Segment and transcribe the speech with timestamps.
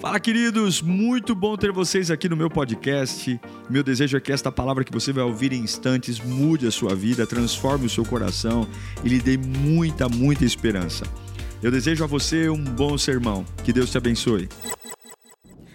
[0.00, 0.80] Fala, queridos!
[0.80, 3.40] Muito bom ter vocês aqui no meu podcast.
[3.68, 6.94] Meu desejo é que esta palavra que você vai ouvir em instantes mude a sua
[6.94, 8.64] vida, transforme o seu coração
[9.02, 11.04] e lhe dê muita, muita esperança.
[11.60, 13.44] Eu desejo a você um bom sermão.
[13.64, 14.48] Que Deus te abençoe.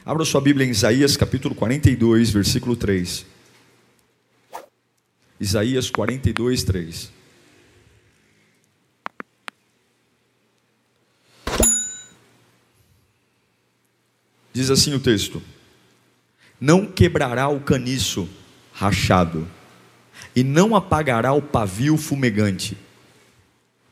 [0.05, 3.25] Abra sua Bíblia em Isaías capítulo 42, versículo 3.
[5.37, 7.22] Isaías 42, 3.
[14.53, 15.41] Diz assim o texto:
[16.61, 18.29] Não quebrará o caniço
[18.71, 19.47] rachado,
[20.35, 22.77] e não apagará o pavio fumegante.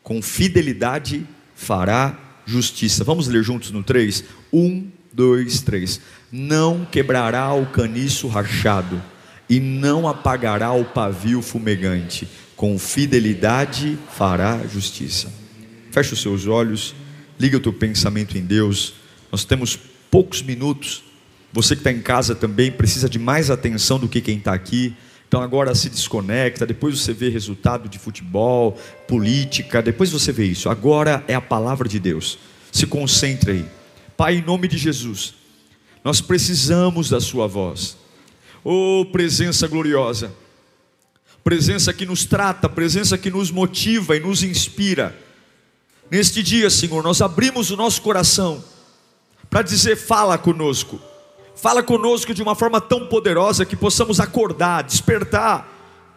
[0.03, 3.03] Com fidelidade fará justiça.
[3.03, 4.23] Vamos ler juntos no 3?
[4.53, 6.02] 1, 2, 3.
[6.31, 9.02] Não quebrará o caniço rachado,
[9.49, 12.27] e não apagará o pavio fumegante.
[12.55, 15.33] Com fidelidade fará justiça.
[15.91, 16.93] Feche os seus olhos,
[17.39, 18.93] liga o teu pensamento em Deus.
[19.31, 19.80] Nós temos
[20.11, 21.03] poucos minutos.
[21.53, 24.94] Você que está em casa também precisa de mais atenção do que quem está aqui.
[25.27, 28.77] Então agora se desconecta, depois você vê resultado de futebol,
[29.08, 30.69] política, depois você vê isso.
[30.69, 32.38] Agora é a palavra de Deus.
[32.69, 33.66] Se concentre aí.
[34.17, 35.33] Pai, em nome de Jesus,
[36.03, 37.97] nós precisamos da Sua voz.
[38.64, 40.33] Oh, presença gloriosa,
[41.43, 45.17] presença que nos trata, presença que nos motiva e nos inspira.
[46.11, 48.61] Neste dia, Senhor, nós abrimos o nosso coração
[49.52, 50.99] para dizer: fala conosco.
[51.55, 55.67] Fala conosco de uma forma tão poderosa que possamos acordar, despertar,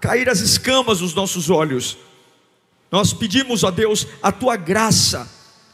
[0.01, 1.99] cair as escamas dos nossos olhos.
[2.91, 5.29] Nós pedimos a Deus a tua graça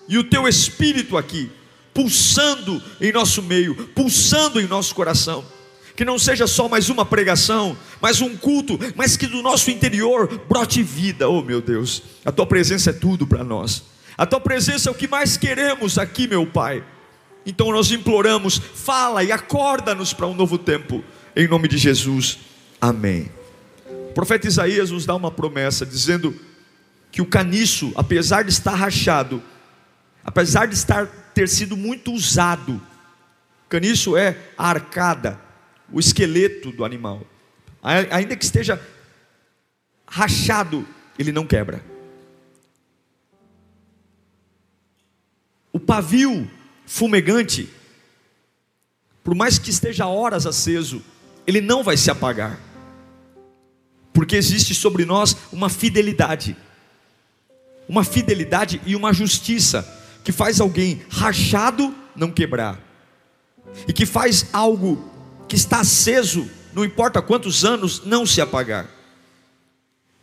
[0.08, 1.52] e o teu espírito aqui,
[1.94, 5.44] pulsando em nosso meio, pulsando em nosso coração.
[5.94, 10.26] Que não seja só mais uma pregação, mais um culto, mas que do nosso interior
[10.48, 12.02] brote vida, oh meu Deus.
[12.24, 13.84] A tua presença é tudo para nós.
[14.16, 16.82] A tua presença é o que mais queremos aqui, meu Pai.
[17.44, 21.02] Então nós imploramos, fala e acorda-nos para um novo tempo,
[21.34, 22.38] em nome de Jesus,
[22.80, 23.30] amém.
[24.10, 26.38] O profeta Isaías nos dá uma promessa, dizendo
[27.10, 29.42] que o caniço, apesar de estar rachado,
[30.24, 32.80] apesar de estar ter sido muito usado,
[33.68, 35.40] caniço é a arcada,
[35.90, 37.22] o esqueleto do animal,
[37.82, 38.80] ainda que esteja
[40.06, 40.86] rachado,
[41.18, 41.82] ele não quebra.
[45.72, 46.50] O pavio
[46.90, 47.68] fumegante,
[49.22, 51.00] por mais que esteja horas aceso,
[51.46, 52.58] ele não vai se apagar,
[54.12, 56.56] porque existe sobre nós uma fidelidade,
[57.88, 59.86] uma fidelidade e uma justiça
[60.24, 62.80] que faz alguém rachado não quebrar,
[63.86, 65.08] e que faz algo
[65.48, 68.90] que está aceso, não importa quantos anos, não se apagar.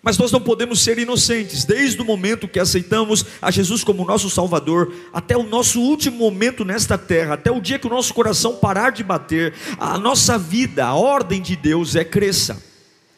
[0.01, 4.29] Mas nós não podemos ser inocentes, desde o momento que aceitamos a Jesus como nosso
[4.29, 8.55] Salvador, até o nosso último momento nesta terra, até o dia que o nosso coração
[8.55, 12.61] parar de bater, a nossa vida, a ordem de Deus é cresça,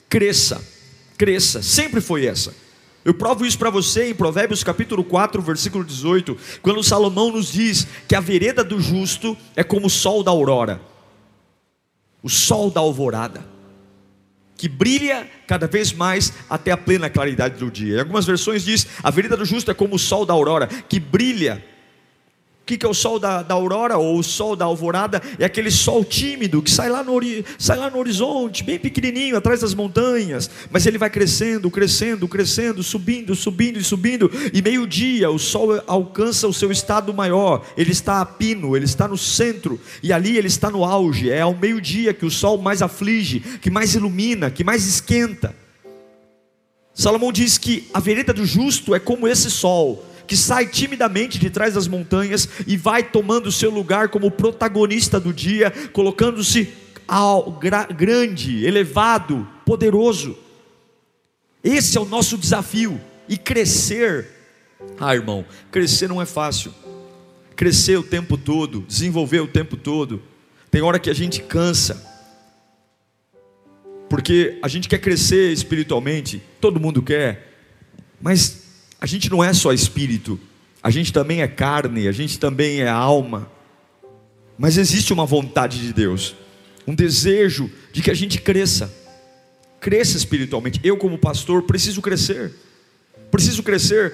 [0.08, 0.66] cresça,
[1.18, 2.56] cresça, sempre foi essa.
[3.04, 7.88] Eu provo isso para você em Provérbios capítulo 4, versículo 18, quando Salomão nos diz
[8.08, 10.82] que a vereda do justo é como o sol da aurora,
[12.24, 13.59] o sol da alvorada
[14.60, 17.96] que brilha cada vez mais até a plena claridade do dia.
[17.96, 21.00] Em algumas versões diz: a vereda do justo é como o sol da aurora, que
[21.00, 21.64] brilha
[22.70, 25.20] que, que é o sol da, da aurora ou o sol da alvorada?
[25.40, 27.20] É aquele sol tímido que sai lá, no,
[27.58, 32.84] sai lá no horizonte, bem pequenininho, atrás das montanhas, mas ele vai crescendo, crescendo, crescendo,
[32.84, 38.22] subindo, subindo e subindo, e meio-dia o sol alcança o seu estado maior, ele está
[38.22, 42.14] a pino, ele está no centro, e ali ele está no auge, é ao meio-dia
[42.14, 45.56] que o sol mais aflige, que mais ilumina, que mais esquenta.
[46.94, 51.50] Salomão diz que a vereda do justo é como esse sol, que sai timidamente de
[51.50, 56.72] trás das montanhas e vai tomando o seu lugar como protagonista do dia, colocando-se
[57.98, 60.38] grande, elevado, poderoso.
[61.64, 63.02] Esse é o nosso desafio.
[63.28, 64.28] E crescer,
[65.00, 66.72] ah irmão, crescer não é fácil.
[67.56, 70.22] Crescer o tempo todo, desenvolver o tempo todo.
[70.70, 72.08] Tem hora que a gente cansa.
[74.08, 77.52] Porque a gente quer crescer espiritualmente, todo mundo quer,
[78.22, 78.69] mas
[79.00, 80.40] a gente não é só espírito,
[80.82, 83.50] a gente também é carne, a gente também é alma.
[84.58, 86.36] Mas existe uma vontade de Deus,
[86.86, 88.94] um desejo de que a gente cresça,
[89.80, 90.80] cresça espiritualmente.
[90.84, 92.54] Eu, como pastor, preciso crescer,
[93.32, 94.14] preciso crescer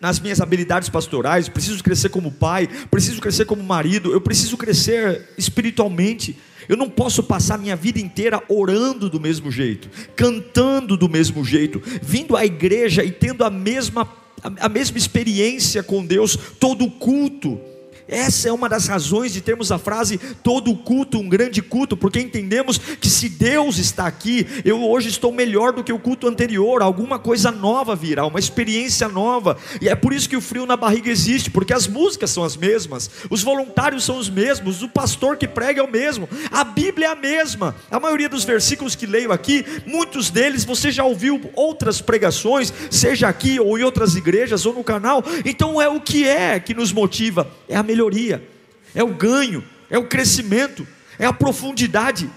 [0.00, 5.28] nas minhas habilidades pastorais, preciso crescer como pai, preciso crescer como marido, eu preciso crescer
[5.36, 6.38] espiritualmente.
[6.68, 11.80] Eu não posso passar minha vida inteira orando do mesmo jeito, cantando do mesmo jeito,
[12.02, 14.08] vindo à igreja e tendo a mesma,
[14.42, 17.60] a mesma experiência com Deus todo culto.
[18.08, 22.20] Essa é uma das razões de termos a frase todo culto, um grande culto, porque
[22.20, 26.82] entendemos que se Deus está aqui, eu hoje estou melhor do que o culto anterior,
[26.82, 30.76] alguma coisa nova virá, uma experiência nova, e é por isso que o frio na
[30.76, 35.36] barriga existe, porque as músicas são as mesmas, os voluntários são os mesmos, o pastor
[35.36, 39.06] que prega é o mesmo, a Bíblia é a mesma, a maioria dos versículos que
[39.06, 44.64] leio aqui, muitos deles você já ouviu outras pregações, seja aqui ou em outras igrejas
[44.64, 48.46] ou no canal, então é o que é que nos motiva, é a melhoria,
[48.94, 50.86] é o ganho, é o crescimento,
[51.18, 52.30] é a profundidade.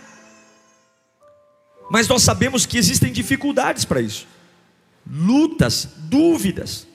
[1.92, 4.26] Mas nós sabemos que existem dificuldades para isso,
[5.12, 6.88] lutas, dúvidas.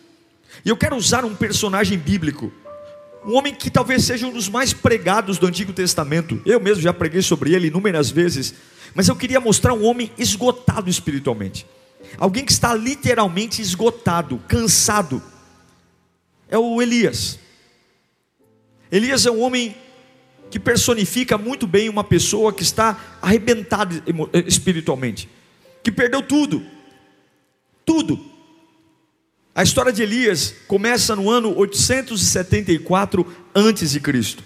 [0.64, 2.50] E eu quero usar um personagem bíblico,
[3.26, 6.40] um homem que talvez seja um dos mais pregados do Antigo Testamento.
[6.46, 8.54] Eu mesmo já preguei sobre ele inúmeras vezes,
[8.94, 11.66] mas eu queria mostrar um homem esgotado espiritualmente.
[12.16, 15.22] Alguém que está literalmente esgotado, cansado.
[16.48, 17.38] É o Elias.
[18.90, 19.74] Elias é um homem
[20.50, 24.02] que personifica muito bem uma pessoa que está arrebentada
[24.32, 25.28] eh, espiritualmente,
[25.82, 26.64] que perdeu tudo,
[27.84, 28.20] tudo.
[29.54, 34.36] A história de Elias começa no ano 874 a.C.,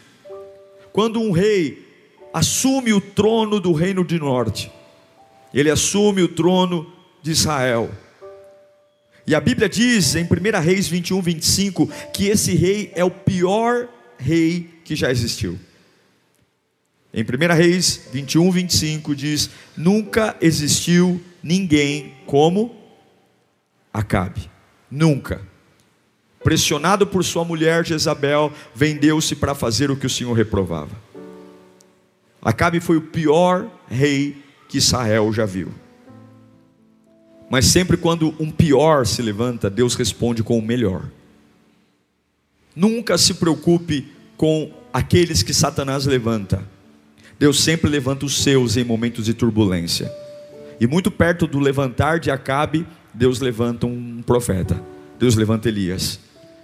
[0.92, 1.86] quando um rei
[2.32, 4.70] assume o trono do reino de norte.
[5.52, 6.92] Ele assume o trono
[7.22, 7.90] de Israel.
[9.26, 13.88] E a Bíblia diz em 1 Reis 21, 25, que esse rei é o pior
[14.18, 15.58] rei que já existiu.
[17.14, 22.76] Em 1 Reis 21, 25 diz: Nunca existiu ninguém como
[23.92, 24.50] Acabe.
[24.90, 25.40] Nunca.
[26.42, 30.96] Pressionado por sua mulher Jezabel, vendeu-se para fazer o que o Senhor reprovava.
[32.40, 35.72] Acabe foi o pior rei que Israel já viu.
[37.50, 41.10] Mas sempre quando um pior se levanta, Deus responde com o melhor.
[42.74, 46.62] Nunca se preocupe com aqueles que Satanás levanta.
[47.38, 50.12] Deus sempre levanta os seus em momentos de turbulência.
[50.80, 54.80] E muito perto do levantar de Acabe, Deus levanta um profeta.
[55.18, 56.20] Deus levanta Elias.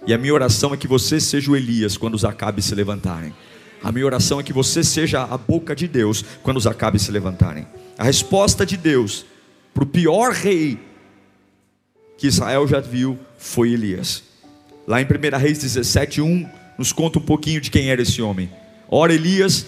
[0.07, 3.33] E a minha oração é que você seja o Elias quando os Acabes se levantarem.
[3.83, 7.11] A minha oração é que você seja a boca de Deus quando os Acabes se
[7.11, 7.67] levantarem.
[7.97, 9.25] A resposta de Deus
[9.73, 10.79] para o pior rei
[12.17, 14.23] que Israel já viu foi Elias.
[14.87, 16.47] Lá em 1 Reis 17, 1,
[16.77, 18.49] nos conta um pouquinho de quem era esse homem.
[18.87, 19.65] Ora, Elias,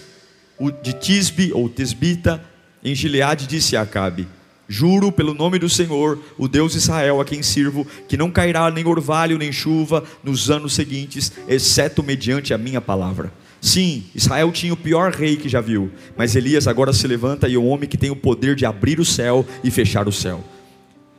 [0.82, 2.42] de Tisbe, ou Tisbita,
[2.84, 4.28] em Gileade, disse a Acabe:
[4.68, 8.70] Juro pelo nome do Senhor, o Deus de Israel, a quem sirvo, que não cairá
[8.70, 13.32] nem orvalho nem chuva nos anos seguintes, exceto mediante a minha palavra.
[13.60, 17.56] Sim, Israel tinha o pior rei que já viu, mas Elias agora se levanta e
[17.56, 20.44] é um homem que tem o poder de abrir o céu e fechar o céu.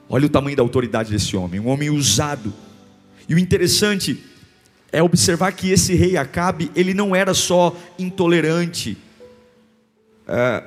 [0.08, 2.54] Olha o tamanho da autoridade desse homem, um homem usado
[3.30, 4.24] e o interessante
[4.92, 8.98] é observar que esse rei Acabe, ele não era só intolerante,
[10.28, 10.64] é,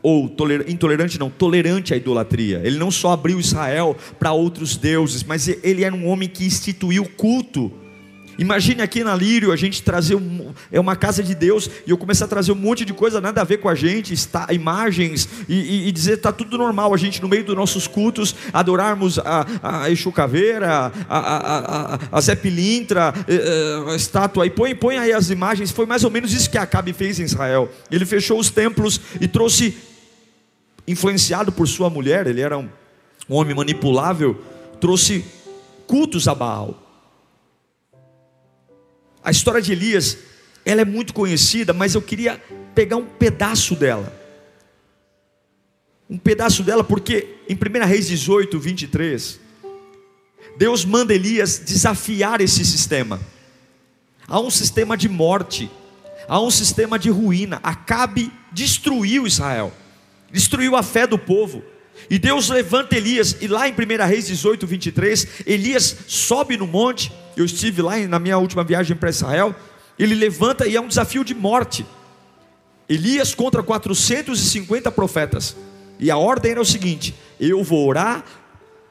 [0.00, 2.60] ou toler, intolerante não, tolerante à idolatria.
[2.64, 7.04] Ele não só abriu Israel para outros deuses, mas ele era um homem que instituiu
[7.16, 7.72] culto
[8.38, 11.96] Imagine aqui na Lírio a gente trazer um, é uma casa de Deus e eu
[11.96, 15.28] começar a trazer um monte de coisa nada a ver com a gente, está, imagens
[15.48, 19.18] e, e, e dizer está tudo normal a gente no meio dos nossos cultos adorarmos
[19.18, 24.50] a, a Exu Caveira, a, a, a, a Zé Pilintra, eh, eh, a estátua e
[24.50, 25.70] põe, põe aí as imagens.
[25.70, 27.70] Foi mais ou menos isso que Acabe fez em Israel.
[27.90, 29.76] Ele fechou os templos e trouxe,
[30.86, 32.68] influenciado por sua mulher, ele era um,
[33.28, 34.40] um homem manipulável,
[34.80, 35.24] trouxe
[35.86, 36.85] cultos a Baal.
[39.26, 40.18] A história de Elias,
[40.64, 42.40] ela é muito conhecida, mas eu queria
[42.76, 44.16] pegar um pedaço dela.
[46.08, 49.40] Um pedaço dela, porque em 1 Reis 18, 23,
[50.56, 53.20] Deus manda Elias desafiar esse sistema.
[54.28, 55.68] Há um sistema de morte,
[56.28, 57.58] há um sistema de ruína.
[57.64, 59.72] Acabe destruiu Israel,
[60.30, 61.64] destruiu a fé do povo.
[62.08, 67.10] E Deus levanta Elias, e lá em 1 Reis 18, 23, Elias sobe no monte.
[67.36, 69.54] Eu estive lá na minha última viagem para Israel.
[69.98, 71.84] Ele levanta e é um desafio de morte.
[72.88, 75.56] Elias contra 450 profetas.
[75.98, 78.24] E a ordem era o seguinte: eu vou orar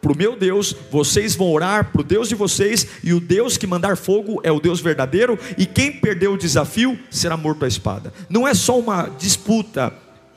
[0.01, 3.57] para o meu Deus, vocês vão orar para o Deus de vocês, e o Deus
[3.57, 7.67] que mandar fogo é o Deus verdadeiro, e quem perdeu o desafio será morto à
[7.67, 8.13] espada.
[8.29, 9.91] Não é só uma disputa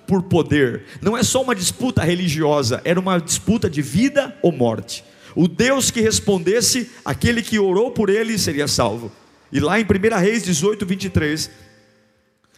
[0.06, 0.84] por poder.
[1.02, 5.04] Não é só uma disputa religiosa, era uma disputa de vida ou morte.
[5.40, 9.12] O Deus que respondesse, aquele que orou por ele seria salvo.
[9.52, 11.48] E lá em 1 Reis 18, 23,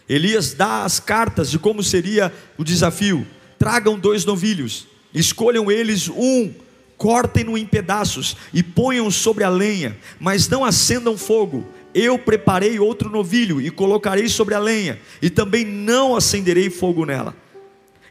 [0.08, 3.26] Elias dá as cartas de como seria o desafio.
[3.58, 6.54] Tragam dois novilhos, escolham eles um,
[6.96, 13.10] cortem-no em pedaços e ponham sobre a lenha, mas não acendam fogo eu preparei outro
[13.10, 17.34] novilho e colocarei sobre a lenha, e também não acenderei fogo nela.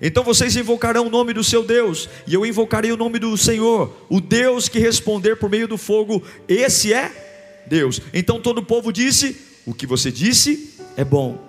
[0.01, 3.93] Então vocês invocarão o nome do seu Deus, e eu invocarei o nome do Senhor,
[4.09, 8.01] o Deus que responder por meio do fogo, esse é Deus.
[8.13, 11.47] Então todo o povo disse: O que você disse é bom.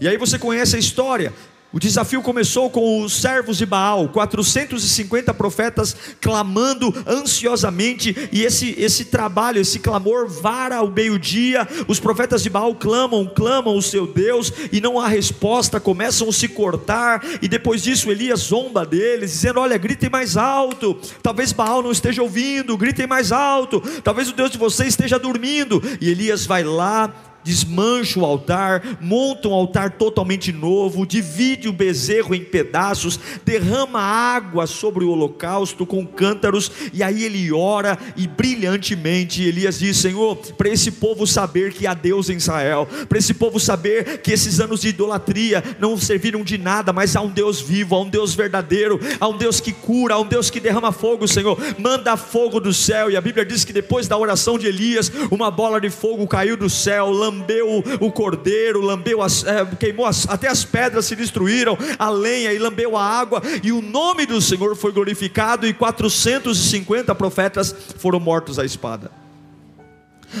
[0.00, 1.32] E aí você conhece a história.
[1.76, 9.04] O desafio começou com os servos de Baal, 450 profetas clamando ansiosamente, e esse, esse
[9.04, 11.68] trabalho, esse clamor vara ao meio-dia.
[11.86, 16.32] Os profetas de Baal clamam, clamam o seu Deus, e não há resposta, começam a
[16.32, 20.96] se cortar, e depois disso Elias zomba deles, dizendo: Olha, gritem mais alto.
[21.22, 23.82] Talvez Baal não esteja ouvindo, gritem mais alto.
[24.02, 25.82] Talvez o Deus de vocês esteja dormindo.
[26.00, 27.12] E Elias vai lá,
[27.46, 34.66] desmancha o altar, monta um altar totalmente novo, divide o bezerro em pedaços, derrama água
[34.66, 40.68] sobre o holocausto com cântaros, e aí ele ora e brilhantemente Elias diz: Senhor, para
[40.68, 44.80] esse povo saber que há Deus em Israel, para esse povo saber que esses anos
[44.80, 48.98] de idolatria não serviram de nada, mas há um Deus vivo, há um Deus verdadeiro,
[49.20, 52.74] há um Deus que cura, há um Deus que derrama fogo, Senhor, manda fogo do
[52.74, 56.26] céu, e a Bíblia diz que depois da oração de Elias, uma bola de fogo
[56.26, 61.14] caiu do céu, lambeu o cordeiro, lambeu as, é, queimou as, até as pedras se
[61.14, 65.74] destruíram, a lenha e lambeu a água, e o nome do Senhor foi glorificado, e
[65.74, 69.10] 450 profetas foram mortos à espada.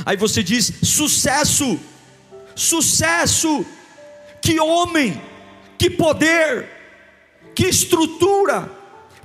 [0.04, 1.78] Aí você diz: sucesso,
[2.54, 3.64] sucesso,
[4.40, 5.20] que homem,
[5.78, 6.68] que poder,
[7.54, 8.70] que estrutura,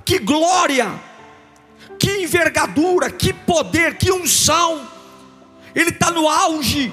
[0.04, 0.92] que glória,
[1.98, 4.88] que envergadura, que poder, que unção,
[5.74, 6.92] ele está no auge,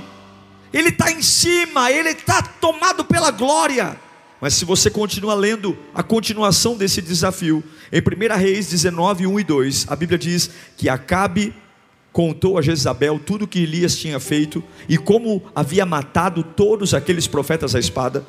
[0.73, 3.97] ele está em cima, ele está tomado pela glória.
[4.41, 9.43] Mas se você continua lendo a continuação desse desafio, em 1 Reis 19, 1 e
[9.43, 11.53] 2, a Bíblia diz que Acabe
[12.13, 17.27] contou a Jezabel tudo o que Elias tinha feito e como havia matado todos aqueles
[17.27, 18.25] profetas à espada.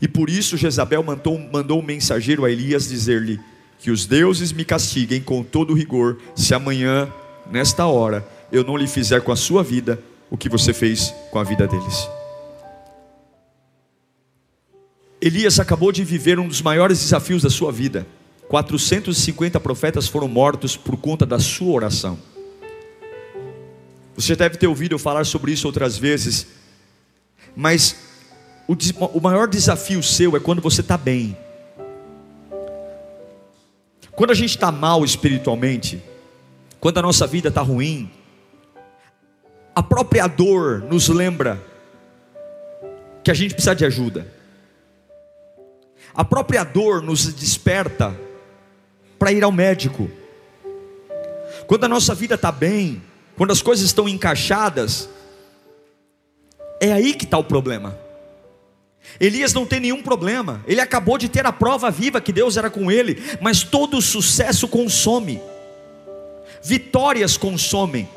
[0.00, 3.38] E por isso Jezabel mandou, mandou um mensageiro a Elias dizer-lhe:
[3.78, 7.12] Que os deuses me castiguem com todo rigor, se amanhã,
[7.50, 11.38] nesta hora, eu não lhe fizer com a sua vida o que você fez com
[11.38, 12.08] a vida deles.
[15.20, 18.06] Elias acabou de viver um dos maiores desafios da sua vida.
[18.48, 22.18] 450 profetas foram mortos por conta da sua oração.
[24.16, 26.46] Você deve ter ouvido eu falar sobre isso outras vezes,
[27.54, 27.94] mas
[28.66, 28.74] o,
[29.18, 31.36] o maior desafio seu é quando você está bem.
[34.12, 36.02] Quando a gente está mal espiritualmente,
[36.80, 38.10] quando a nossa vida está ruim,
[39.74, 41.60] a própria dor nos lembra
[43.24, 44.26] que a gente precisa de ajuda.
[46.14, 48.14] A própria dor nos desperta
[49.18, 50.10] para ir ao médico.
[51.66, 53.02] Quando a nossa vida está bem,
[53.36, 55.08] quando as coisas estão encaixadas,
[56.80, 57.96] é aí que está o problema.
[59.18, 62.70] Elias não tem nenhum problema, ele acabou de ter a prova viva que Deus era
[62.70, 65.40] com ele, mas todo sucesso consome,
[66.62, 68.08] vitórias consomem.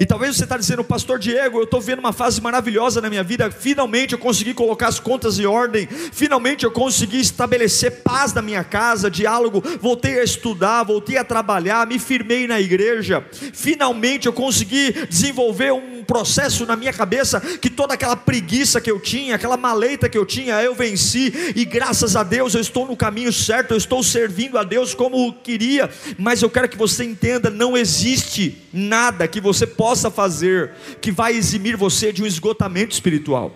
[0.00, 3.22] E talvez você está dizendo, Pastor Diego, eu estou vendo uma fase maravilhosa na minha
[3.22, 3.50] vida.
[3.50, 5.86] Finalmente eu consegui colocar as contas em ordem.
[6.12, 9.62] Finalmente eu consegui estabelecer paz na minha casa, diálogo.
[9.80, 13.24] Voltei a estudar, voltei a trabalhar, me firmei na igreja.
[13.52, 19.00] Finalmente eu consegui desenvolver um processo na minha cabeça que toda aquela preguiça que eu
[19.00, 21.52] tinha, aquela maleita que eu tinha, eu venci.
[21.54, 25.32] E graças a Deus eu estou no caminho certo, eu estou servindo a Deus como
[25.32, 25.90] queria.
[26.18, 31.34] Mas eu quero que você entenda: não existe nada que você possa fazer que vai
[31.34, 33.52] eximir você de um esgotamento espiritual.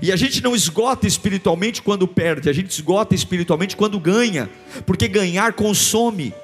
[0.00, 4.48] E a gente não esgota espiritualmente quando perde, a gente esgota espiritualmente quando ganha,
[4.86, 6.34] porque ganhar consome.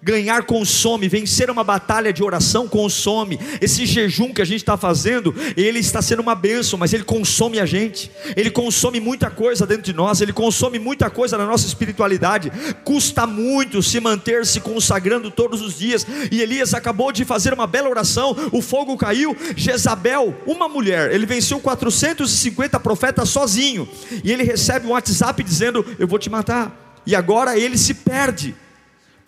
[0.00, 3.38] Ganhar consome, vencer uma batalha de oração consome.
[3.60, 7.58] Esse jejum que a gente está fazendo, ele está sendo uma bênção, mas ele consome
[7.58, 8.08] a gente.
[8.36, 12.52] Ele consome muita coisa dentro de nós, ele consome muita coisa na nossa espiritualidade.
[12.84, 16.06] Custa muito se manter se consagrando todos os dias.
[16.30, 19.36] E Elias acabou de fazer uma bela oração, o fogo caiu.
[19.56, 23.88] Jezabel, uma mulher, ele venceu 450 profetas sozinho.
[24.22, 27.02] E ele recebe um WhatsApp dizendo: Eu vou te matar.
[27.04, 28.54] E agora ele se perde.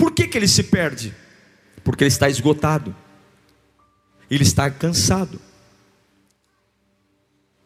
[0.01, 1.15] Por que, que ele se perde?
[1.85, 2.97] Porque ele está esgotado,
[4.31, 5.39] ele está cansado.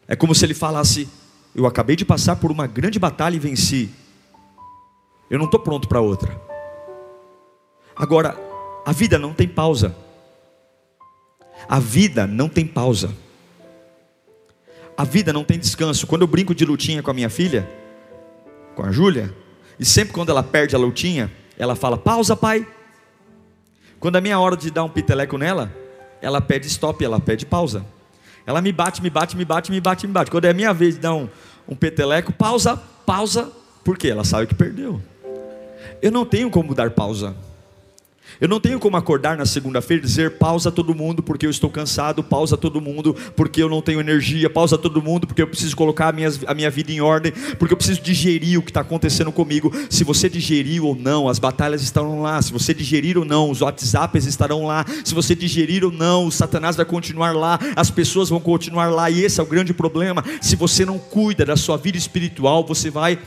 [0.09, 1.09] É como se ele falasse:
[1.55, 3.89] Eu acabei de passar por uma grande batalha e venci,
[5.31, 6.37] eu não estou pronto para outra.
[7.95, 8.37] Agora,
[8.85, 9.95] a vida não tem pausa.
[11.69, 13.15] A vida não tem pausa.
[14.97, 16.05] A vida não tem descanso.
[16.05, 17.71] Quando eu brinco de lutinha com a minha filha,
[18.75, 19.33] com a Júlia,
[19.79, 22.67] e sempre quando ela perde a lutinha, ela fala: pausa, pai.
[24.01, 25.73] Quando é minha hora de dar um piteleco nela,
[26.21, 27.85] ela pede stop, ela pede pausa.
[28.47, 30.31] Ela me bate, me bate, me bate, me bate, me bate.
[30.31, 31.29] Quando é minha vez de dar um,
[31.67, 33.51] um peteleco, pausa, pausa,
[33.83, 34.09] por quê?
[34.09, 35.01] Ela sabe que perdeu.
[36.03, 37.35] Eu não tenho como dar pausa.
[38.45, 41.71] Eu não tenho como acordar na segunda-feira e dizer pausa todo mundo porque eu estou
[41.71, 45.75] cansado, pausa todo mundo porque eu não tenho energia, pausa todo mundo porque eu preciso
[45.75, 48.83] colocar a minha, a minha vida em ordem, porque eu preciso digerir o que está
[48.83, 49.73] acontecendo comigo.
[49.89, 52.43] Se você digerir ou não, as batalhas estarão lá.
[52.43, 54.85] Se você digerir ou não, os WhatsApps estarão lá.
[55.03, 59.09] Se você digerir ou não, o Satanás vai continuar lá, as pessoas vão continuar lá,
[59.09, 60.23] e esse é o grande problema.
[60.43, 63.19] Se você não cuida da sua vida espiritual, você vai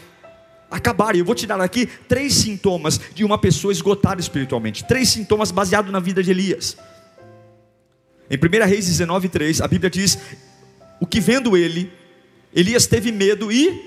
[0.69, 1.15] acabar.
[1.15, 4.83] Eu vou te dar aqui três sintomas de uma pessoa esgotada espiritualmente.
[4.83, 6.77] Três sintomas baseados na vida de Elias.
[8.29, 10.17] Em 1 Reis 19, 3, a Bíblia diz:
[11.00, 11.91] O que vendo ele,
[12.53, 13.81] Elias teve medo e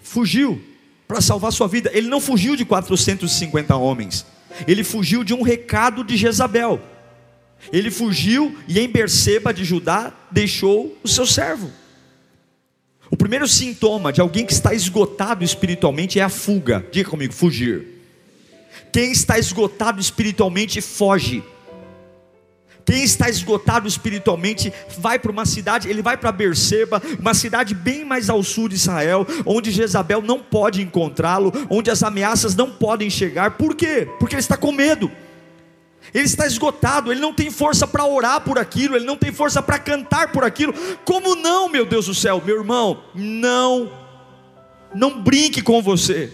[0.00, 0.60] fugiu
[1.08, 1.90] para salvar sua vida.
[1.92, 4.24] Ele não fugiu de 450 homens,
[4.66, 6.80] ele fugiu de um recado de Jezabel.
[7.72, 11.70] Ele fugiu e em Berseba de Judá deixou o seu servo.
[13.12, 16.82] O primeiro sintoma de alguém que está esgotado espiritualmente é a fuga.
[16.90, 17.86] Diga comigo, fugir.
[18.90, 21.44] Quem está esgotado espiritualmente foge.
[22.86, 28.02] Quem está esgotado espiritualmente vai para uma cidade, ele vai para Berseba, uma cidade bem
[28.02, 33.10] mais ao sul de Israel, onde Jezabel não pode encontrá-lo, onde as ameaças não podem
[33.10, 33.52] chegar.
[33.52, 34.08] Por quê?
[34.18, 35.12] Porque ele está com medo
[36.14, 39.62] ele está esgotado, ele não tem força para orar por aquilo, ele não tem força
[39.62, 40.74] para cantar por aquilo.
[41.04, 43.02] Como não, meu Deus do céu, meu irmão?
[43.14, 43.90] Não,
[44.94, 46.32] não brinque com você.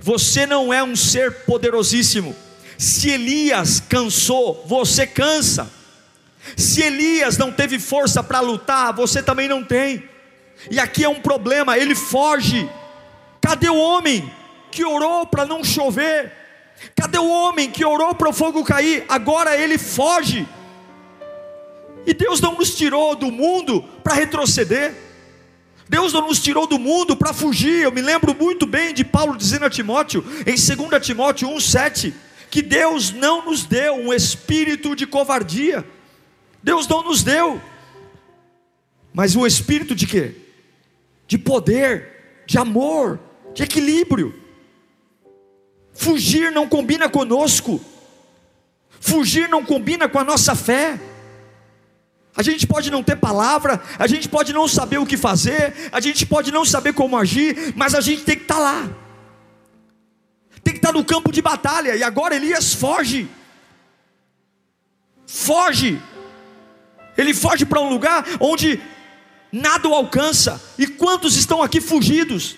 [0.00, 2.34] Você não é um ser poderosíssimo.
[2.76, 5.70] Se Elias cansou, você cansa.
[6.56, 10.02] Se Elias não teve força para lutar, você também não tem.
[10.68, 12.68] E aqui é um problema, ele foge.
[13.40, 14.28] Cadê o homem
[14.72, 16.41] que orou para não chover?
[16.96, 19.04] Cadê o homem que orou para o fogo cair?
[19.08, 20.46] Agora ele foge.
[22.06, 24.94] E Deus não nos tirou do mundo para retroceder.
[25.88, 27.82] Deus não nos tirou do mundo para fugir.
[27.82, 32.12] Eu me lembro muito bem de Paulo dizendo a Timóteo, em 2 Timóteo 1,7,
[32.50, 35.84] que Deus não nos deu um espírito de covardia.
[36.62, 37.60] Deus não nos deu.
[39.12, 40.34] Mas um espírito de quê?
[41.26, 43.20] De poder, de amor,
[43.54, 44.41] de equilíbrio.
[46.02, 47.80] Fugir não combina conosco.
[48.98, 51.00] Fugir não combina com a nossa fé.
[52.36, 56.00] A gente pode não ter palavra, a gente pode não saber o que fazer, a
[56.00, 58.90] gente pode não saber como agir, mas a gente tem que estar tá lá.
[60.64, 61.94] Tem que estar tá no campo de batalha.
[61.94, 63.28] E agora Elias foge.
[65.24, 66.02] Foge.
[67.16, 68.80] Ele foge para um lugar onde
[69.52, 70.60] nada o alcança.
[70.76, 72.56] E quantos estão aqui fugidos?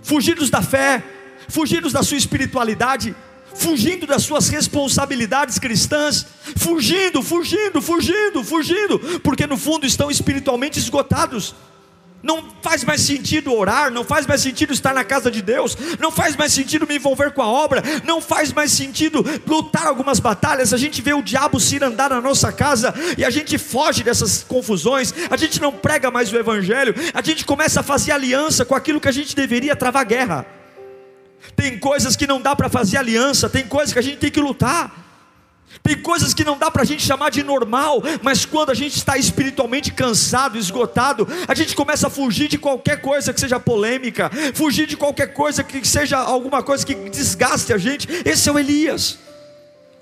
[0.00, 1.04] Fugidos da fé,
[1.50, 3.14] fugindo da sua espiritualidade,
[3.54, 11.54] fugindo das suas responsabilidades cristãs, fugindo, fugindo, fugindo, fugindo, porque no fundo estão espiritualmente esgotados.
[12.22, 16.10] Não faz mais sentido orar, não faz mais sentido estar na casa de Deus, não
[16.10, 20.74] faz mais sentido me envolver com a obra, não faz mais sentido lutar algumas batalhas.
[20.74, 24.44] A gente vê o diabo se andar na nossa casa e a gente foge dessas
[24.46, 28.74] confusões, a gente não prega mais o Evangelho, a gente começa a fazer aliança com
[28.74, 30.59] aquilo que a gente deveria travar guerra.
[31.56, 34.40] Tem coisas que não dá para fazer aliança, tem coisas que a gente tem que
[34.40, 35.08] lutar.
[35.82, 38.96] Tem coisas que não dá para a gente chamar de normal, mas quando a gente
[38.96, 44.30] está espiritualmente cansado, esgotado, a gente começa a fugir de qualquer coisa que seja polêmica,
[44.52, 48.08] fugir de qualquer coisa que seja alguma coisa que desgaste a gente.
[48.24, 49.18] Esse é o Elias.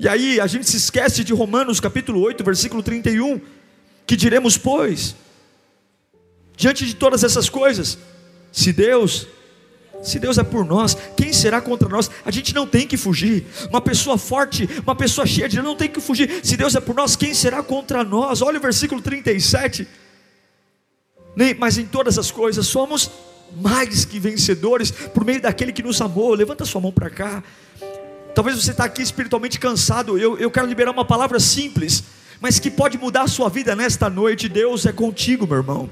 [0.00, 3.40] E aí a gente se esquece de Romanos capítulo 8, versículo 31,
[4.06, 5.14] que diremos, pois,
[6.56, 7.98] diante de todas essas coisas,
[8.50, 9.26] se Deus
[10.02, 12.10] se Deus é por nós, quem será contra nós?
[12.24, 13.46] A gente não tem que fugir.
[13.68, 16.40] Uma pessoa forte, uma pessoa cheia de Deus não tem que fugir.
[16.42, 18.42] Se Deus é por nós, quem será contra nós?
[18.42, 19.86] Olha o versículo 37.
[21.58, 23.10] Mas em todas as coisas somos
[23.56, 26.34] mais que vencedores por meio daquele que nos amou.
[26.34, 27.42] Levanta sua mão para cá.
[28.34, 30.18] Talvez você está aqui espiritualmente cansado.
[30.18, 32.04] Eu, eu quero liberar uma palavra simples,
[32.40, 34.48] mas que pode mudar a sua vida nesta noite.
[34.48, 35.90] Deus é contigo, meu irmão.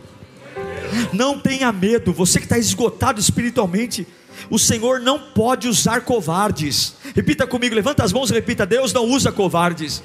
[1.12, 4.06] Não tenha medo, você que está esgotado espiritualmente.
[4.50, 6.94] O Senhor não pode usar covardes.
[7.14, 10.02] Repita comigo, levanta as mãos e repita: Deus não usa covardes.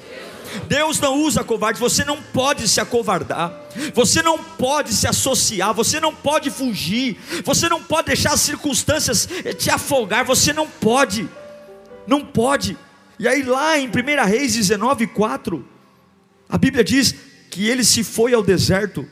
[0.68, 3.58] Deus não usa covardes, você não pode se acovardar,
[3.94, 9.28] você não pode se associar, você não pode fugir, você não pode deixar as circunstâncias
[9.58, 11.28] te afogar, você não pode,
[12.06, 12.76] não pode.
[13.18, 13.90] E aí, lá em 1
[14.26, 15.64] Reis 19, 4,
[16.48, 17.14] a Bíblia diz
[17.50, 19.06] que ele se foi ao deserto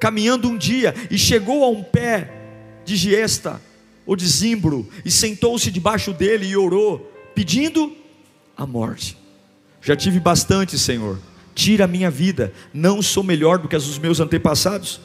[0.00, 2.30] caminhando um dia e chegou a um pé
[2.84, 3.60] de giesta
[4.06, 7.94] ou de zimbro e sentou-se debaixo dele e orou, pedindo
[8.56, 9.18] a morte.
[9.82, 11.18] Já tive bastante, Senhor,
[11.54, 15.00] tira a minha vida, não sou melhor do que dos meus antepassados.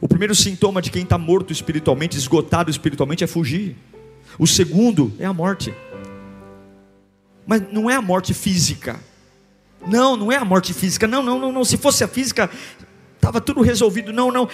[0.00, 3.76] O primeiro sintoma de quem está morto espiritualmente, esgotado espiritualmente, é fugir.
[4.38, 5.74] O segundo é a morte.
[7.46, 8.98] Mas não é a morte física.
[9.86, 11.06] Não, não é a morte física.
[11.06, 11.64] Não, não, não, não.
[11.64, 12.48] Se fosse a física,
[13.20, 14.12] estava tudo resolvido.
[14.12, 14.48] Não, não.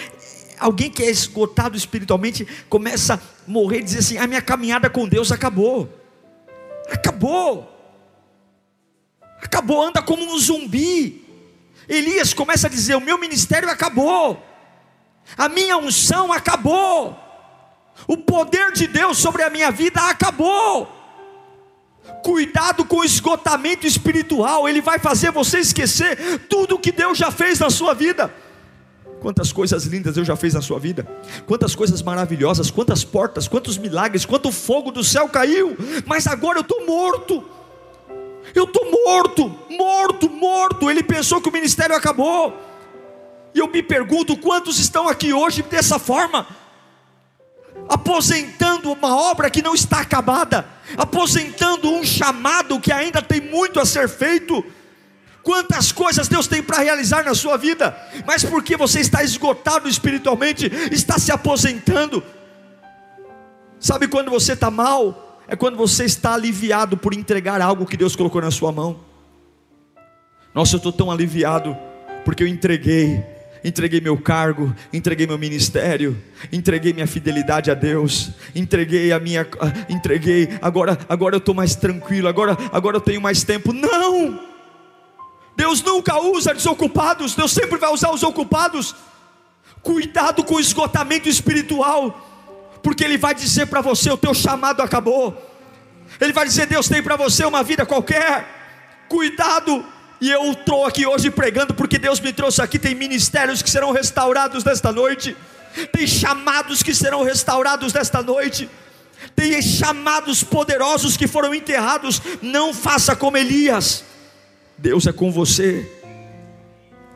[0.59, 5.09] Alguém que é esgotado espiritualmente começa a morrer e dizer assim: a minha caminhada com
[5.09, 5.89] Deus acabou.
[6.91, 7.73] Acabou.
[9.41, 11.25] Acabou, anda como um zumbi.
[11.89, 14.43] Elias começa a dizer: o meu ministério acabou.
[15.37, 17.17] A minha unção acabou.
[18.07, 20.93] O poder de Deus sobre a minha vida acabou.
[22.23, 27.59] Cuidado com o esgotamento espiritual, ele vai fazer você esquecer tudo que Deus já fez
[27.59, 28.33] na sua vida.
[29.21, 31.07] Quantas coisas lindas Deus já fez na sua vida,
[31.47, 36.63] quantas coisas maravilhosas, quantas portas, quantos milagres, quanto fogo do céu caiu, mas agora eu
[36.63, 37.45] estou morto,
[38.55, 40.91] eu estou morto, morto, morto.
[40.91, 42.55] Ele pensou que o ministério acabou,
[43.55, 46.47] e eu me pergunto: quantos estão aqui hoje dessa forma?
[47.89, 53.87] Aposentando uma obra que não está acabada, aposentando um chamado que ainda tem muito a
[53.87, 54.63] ser feito.
[55.47, 60.69] Quantas coisas Deus tem para realizar na sua vida, mas porque você está esgotado espiritualmente,
[60.91, 62.21] está se aposentando.
[63.79, 65.41] Sabe quando você está mal?
[65.47, 68.99] É quando você está aliviado por entregar algo que Deus colocou na sua mão.
[70.53, 71.77] Nossa, eu estou tão aliviado,
[72.25, 73.25] porque eu entreguei
[73.63, 76.21] entreguei meu cargo, entreguei meu ministério,
[76.53, 79.47] entreguei minha fidelidade a Deus, entreguei a minha,
[79.89, 83.73] entreguei, agora, agora eu estou mais tranquilo, agora, agora eu tenho mais tempo.
[83.73, 84.56] Não!
[85.57, 88.95] Deus nunca usa desocupados, Deus sempre vai usar os ocupados.
[89.83, 95.35] Cuidado com o esgotamento espiritual, porque Ele vai dizer para você: o teu chamado acabou.
[96.21, 98.55] Ele vai dizer: Deus tem para você uma vida qualquer.
[99.09, 99.85] Cuidado
[100.21, 102.79] e eu estou aqui hoje pregando porque Deus me trouxe aqui.
[102.79, 105.37] Tem ministérios que serão restaurados nesta noite,
[105.93, 108.69] tem chamados que serão restaurados nesta noite,
[109.35, 112.21] tem chamados poderosos que foram enterrados.
[112.41, 114.05] Não faça como Elias.
[114.79, 115.91] Deus é com você.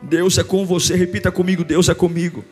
[0.03, 0.95] Deus é com você.
[0.95, 2.45] Repita comigo: Deus é comigo.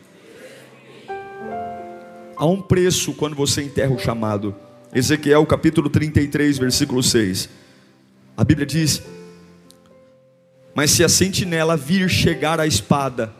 [2.35, 4.55] Há um preço quando você enterra o chamado.
[4.93, 7.49] Ezequiel capítulo 33, versículo 6.
[8.37, 9.03] A Bíblia diz:
[10.79, 13.33] mas se a sentinela vir chegar a espada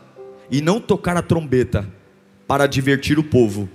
[0.50, 1.88] e não tocar a trombeta
[2.46, 3.66] para divertir o povo,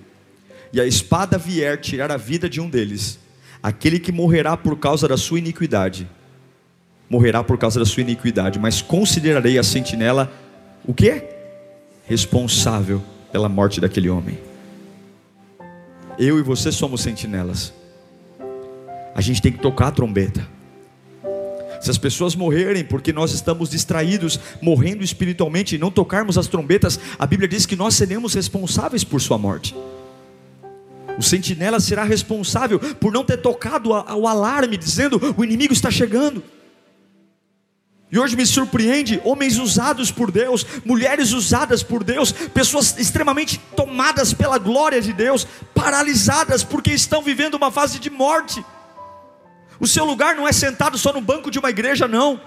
[0.71, 3.17] e a espada vier tirar a vida de um deles,
[3.63, 6.07] aquele que morrerá por causa da sua iniquidade,
[7.09, 10.31] morrerá por causa da sua iniquidade, mas considerarei a sentinela
[10.87, 11.23] o que?
[12.05, 14.37] Responsável pela morte daquele homem.
[16.17, 17.73] Eu e você somos sentinelas.
[19.13, 20.47] A gente tem que tocar a trombeta.
[21.81, 26.99] Se as pessoas morrerem porque nós estamos distraídos, morrendo espiritualmente e não tocarmos as trombetas,
[27.19, 29.75] a Bíblia diz que nós seremos responsáveis por sua morte.
[31.17, 36.43] O sentinela será responsável por não ter tocado o alarme, dizendo: o inimigo está chegando.
[38.15, 44.33] E hoje me surpreende homens usados por Deus, mulheres usadas por Deus, pessoas extremamente tomadas
[44.33, 48.63] pela glória de Deus, paralisadas porque estão vivendo uma fase de morte.
[49.81, 52.39] O seu lugar não é sentado só no banco de uma igreja, não.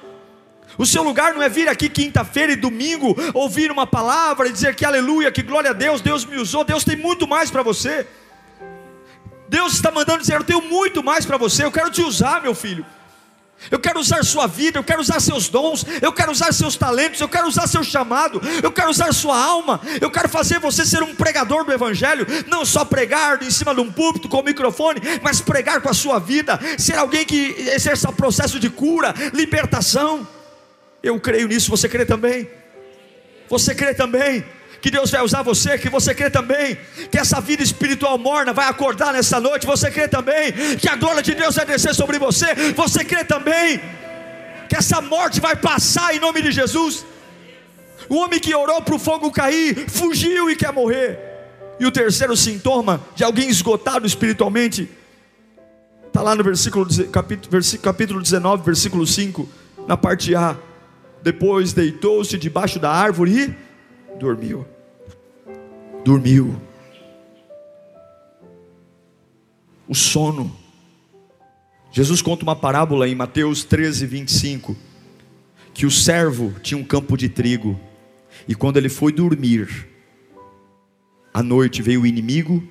[0.78, 4.74] O seu lugar não é vir aqui quinta-feira e domingo, ouvir uma palavra e dizer
[4.74, 6.64] que aleluia, que glória a Deus, Deus me usou.
[6.64, 8.07] Deus tem muito mais para você.
[9.50, 12.54] Deus está mandando dizer: Eu tenho muito mais para você, eu quero te usar, meu
[12.54, 12.87] filho.
[13.70, 17.20] Eu quero usar sua vida, eu quero usar seus dons, eu quero usar seus talentos,
[17.20, 21.02] eu quero usar seu chamado, eu quero usar sua alma, eu quero fazer você ser
[21.02, 25.00] um pregador do Evangelho, não só pregar em cima de um púlpito com o microfone,
[25.22, 30.26] mas pregar com a sua vida, ser alguém que exerça processo de cura, libertação.
[31.02, 32.48] Eu creio nisso, você crê também?
[33.48, 34.44] Você crê também?
[34.80, 36.78] Que Deus vai usar você, que você crê também,
[37.10, 41.22] que essa vida espiritual morna vai acordar nessa noite, você crê também, que a glória
[41.22, 43.80] de Deus vai descer sobre você, você crê também,
[44.68, 47.04] que essa morte vai passar em nome de Jesus.
[48.08, 51.18] O homem que orou para o fogo cair, fugiu e quer morrer.
[51.80, 54.88] E o terceiro sintoma de alguém esgotado espiritualmente,
[56.06, 59.48] está lá no versículo, capítulo, capítulo 19, versículo 5,
[59.86, 60.56] na parte A.
[61.22, 63.67] Depois deitou-se debaixo da árvore e
[64.18, 64.66] dormiu.
[66.04, 66.61] Dormiu.
[69.87, 70.54] O sono.
[71.90, 74.76] Jesus conta uma parábola em Mateus 13, 25,
[75.72, 77.78] que o servo tinha um campo de trigo,
[78.46, 79.88] e quando ele foi dormir,
[81.33, 82.62] à noite veio o inimigo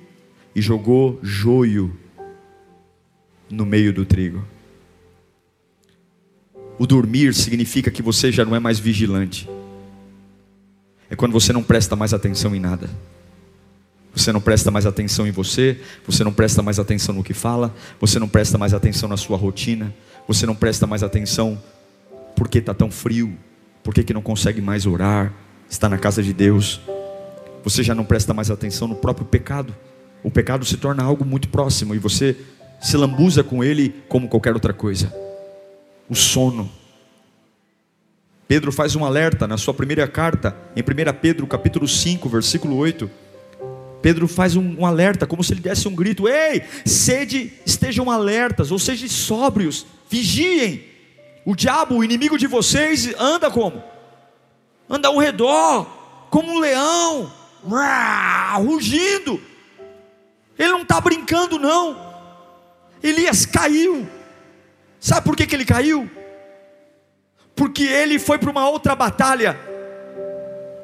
[0.54, 1.94] e jogou joio
[3.50, 4.44] no meio do trigo.
[6.78, 9.48] O dormir significa que você já não é mais vigilante.
[11.10, 12.88] É quando você não presta mais atenção em nada.
[14.14, 17.74] Você não presta mais atenção em você, você não presta mais atenção no que fala,
[18.00, 19.94] você não presta mais atenção na sua rotina,
[20.26, 21.60] você não presta mais atenção
[22.34, 23.36] porque está tão frio,
[23.82, 25.32] porque que não consegue mais orar,
[25.68, 26.80] está na casa de Deus.
[27.62, 29.74] Você já não presta mais atenção no próprio pecado.
[30.22, 32.36] O pecado se torna algo muito próximo e você
[32.80, 35.12] se lambuza com ele como qualquer outra coisa.
[36.08, 36.70] O sono.
[38.48, 40.84] Pedro faz um alerta na sua primeira carta, em 1
[41.20, 43.10] Pedro capítulo 5, versículo 8.
[44.00, 48.72] Pedro faz um, um, alerta, como se ele desse um grito: Ei, sede, estejam alertas,
[48.72, 50.82] ou sejam sóbrios, vigiem.
[51.44, 53.82] O diabo, o inimigo de vocês, anda como?
[54.88, 55.84] Anda ao redor,
[56.30, 57.30] como um leão,
[58.64, 59.42] rugindo.
[60.58, 61.98] Ele não está brincando, não.
[63.02, 64.08] Elias caiu.
[64.98, 66.10] Sabe por que, que ele caiu?
[67.58, 69.58] Porque ele foi para uma outra batalha,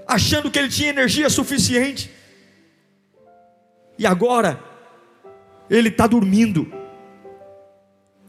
[0.09, 2.11] achando que ele tinha energia suficiente,
[3.97, 4.61] e agora,
[5.71, 6.71] ele está dormindo.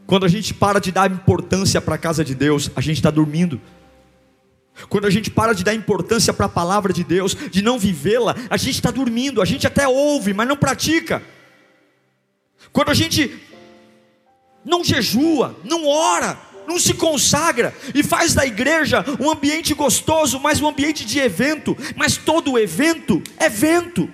[0.06, 3.10] Quando a gente para de dar importância para a casa de Deus, a gente está
[3.10, 3.60] dormindo.
[4.88, 8.36] Quando a gente para de dar importância para a palavra de Deus, de não vivê-la,
[8.48, 11.20] a gente está dormindo, a gente até ouve, mas não pratica.
[12.72, 13.34] Quando a gente
[14.64, 20.60] não jejua, não ora, não se consagra e faz da igreja um ambiente gostoso, mas
[20.60, 24.10] um ambiente de evento, mas todo evento é vento.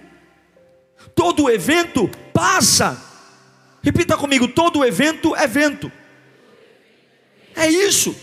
[1.14, 3.00] Todo evento passa.
[3.82, 5.90] Repita comigo: todo evento é vento.
[7.54, 8.14] É isso.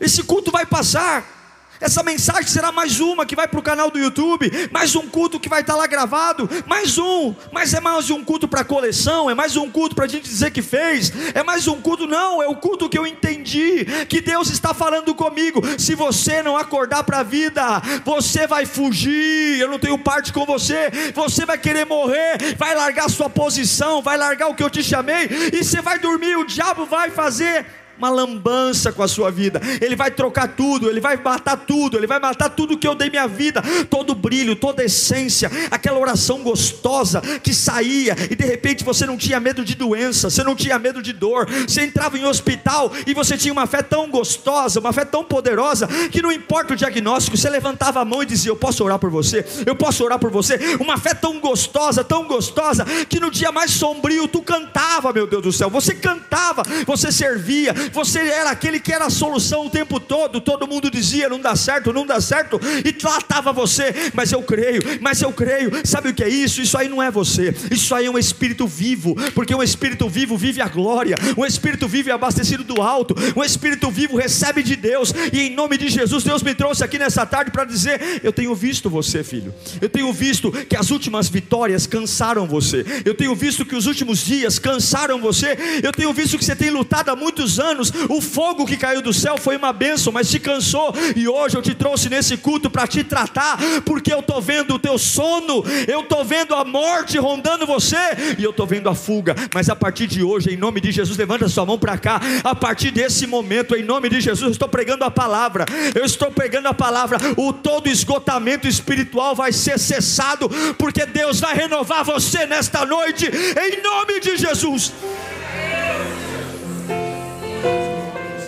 [0.00, 1.39] Esse culto vai passar.
[1.80, 5.40] Essa mensagem será mais uma que vai para o canal do YouTube, mais um culto
[5.40, 9.30] que vai estar tá lá gravado, mais um, mas é mais um culto para coleção,
[9.30, 12.42] é mais um culto para a gente dizer que fez, é mais um culto, não,
[12.42, 15.62] é o culto que eu entendi, que Deus está falando comigo.
[15.78, 20.44] Se você não acordar para a vida, você vai fugir, eu não tenho parte com
[20.44, 24.82] você, você vai querer morrer, vai largar sua posição, vai largar o que eu te
[24.82, 29.60] chamei, e você vai dormir, o diabo vai fazer uma lambança com a sua vida.
[29.80, 33.10] Ele vai trocar tudo, ele vai matar tudo, ele vai matar tudo que eu dei
[33.10, 39.04] minha vida, todo brilho, toda essência, aquela oração gostosa que saía e de repente você
[39.04, 42.90] não tinha medo de doença, você não tinha medo de dor, você entrava em hospital
[43.06, 46.76] e você tinha uma fé tão gostosa, uma fé tão poderosa que não importa o
[46.76, 50.18] diagnóstico, você levantava a mão e dizia: Eu posso orar por você, eu posso orar
[50.18, 50.76] por você.
[50.80, 55.42] Uma fé tão gostosa, tão gostosa, que no dia mais sombrio tu cantava, meu Deus
[55.42, 59.98] do céu, você cantava, você servia, você era aquele que era a solução o tempo
[59.98, 60.40] todo.
[60.40, 63.94] Todo mundo dizia: não dá certo, não dá certo, e lá estava você.
[64.14, 65.70] Mas eu creio, mas eu creio.
[65.84, 66.60] Sabe o que é isso?
[66.60, 67.54] Isso aí não é você.
[67.70, 71.16] Isso aí é um espírito vivo, porque um espírito vivo vive a glória.
[71.36, 73.14] Um espírito vivo é abastecido do alto.
[73.36, 75.12] Um espírito vivo recebe de Deus.
[75.32, 78.54] E em nome de Jesus, Deus me trouxe aqui nessa tarde para dizer: eu tenho
[78.54, 79.54] visto você, filho.
[79.80, 82.84] Eu tenho visto que as últimas vitórias cansaram você.
[83.04, 85.56] Eu tenho visto que os últimos dias cansaram você.
[85.82, 89.00] Eu tenho visto que você tem lutado há muitos anos anos, o fogo que caiu
[89.00, 92.70] do céu foi uma bênção, mas te cansou, e hoje eu te trouxe nesse culto
[92.70, 97.18] para te tratar, porque eu estou vendo o teu sono, eu estou vendo a morte
[97.18, 97.96] rondando você,
[98.38, 101.16] e eu estou vendo a fuga, mas a partir de hoje, em nome de Jesus,
[101.16, 104.68] levanta sua mão para cá, a partir desse momento, em nome de Jesus, eu estou
[104.68, 105.64] pregando a palavra,
[105.94, 111.54] eu estou pregando a palavra, o todo esgotamento espiritual vai ser cessado, porque Deus vai
[111.54, 114.92] renovar você nesta noite, em nome de Jesus.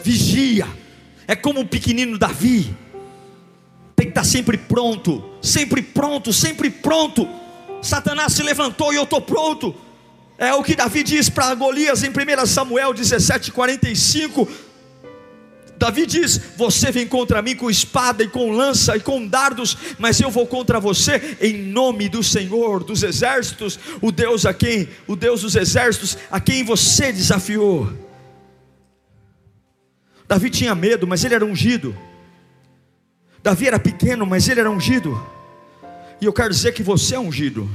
[0.03, 0.67] Vigia.
[1.27, 2.75] É como o pequenino Davi,
[3.95, 7.29] tem que estar sempre pronto, sempre pronto, sempre pronto.
[7.81, 9.75] Satanás se levantou e eu estou pronto.
[10.37, 14.49] É o que Davi diz para Golias em 1 Samuel 17,45.
[15.79, 20.21] Davi diz: Você vem contra mim com espada e com lança e com dardos, mas
[20.21, 25.17] eu vou contra você em nome do Senhor dos exércitos, o Deus a quem, o
[25.17, 27.93] Deus dos exércitos, a quem você desafiou.
[30.27, 31.97] Davi tinha medo, mas ele era ungido.
[33.43, 35.21] Davi era pequeno, mas ele era ungido.
[36.21, 37.69] E eu quero dizer que você é ungido.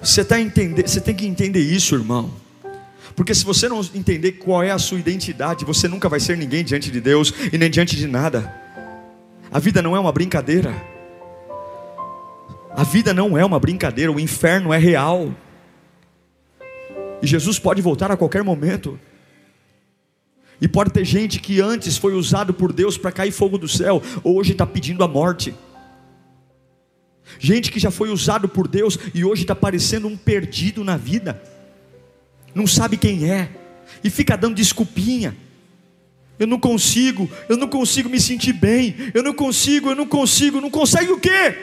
[0.00, 2.30] Você, tá entender, você tem que entender isso, irmão.
[3.14, 6.62] Porque se você não entender qual é a sua identidade, você nunca vai ser ninguém
[6.62, 8.54] diante de Deus e nem diante de nada.
[9.50, 10.74] A vida não é uma brincadeira.
[12.76, 15.34] A vida não é uma brincadeira, o inferno é real.
[17.22, 19.00] E Jesus pode voltar a qualquer momento.
[20.60, 24.02] E pode ter gente que antes foi usado por Deus para cair fogo do céu,
[24.24, 25.54] hoje está pedindo a morte.
[27.38, 31.42] Gente que já foi usado por Deus e hoje está parecendo um perdido na vida,
[32.54, 33.50] não sabe quem é,
[34.02, 35.36] e fica dando desculpinha.
[36.38, 40.60] Eu não consigo, eu não consigo me sentir bem, eu não consigo, eu não consigo,
[40.60, 41.56] não consegue o quê?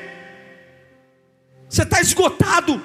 [1.69, 2.81] Você está esgotado.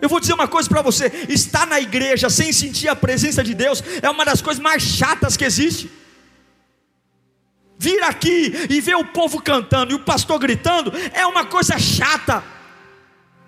[0.00, 3.54] Eu vou dizer uma coisa para você: estar na igreja sem sentir a presença de
[3.54, 5.90] Deus é uma das coisas mais chatas que existe.
[7.78, 12.44] Vir aqui e ver o povo cantando e o pastor gritando é uma coisa chata.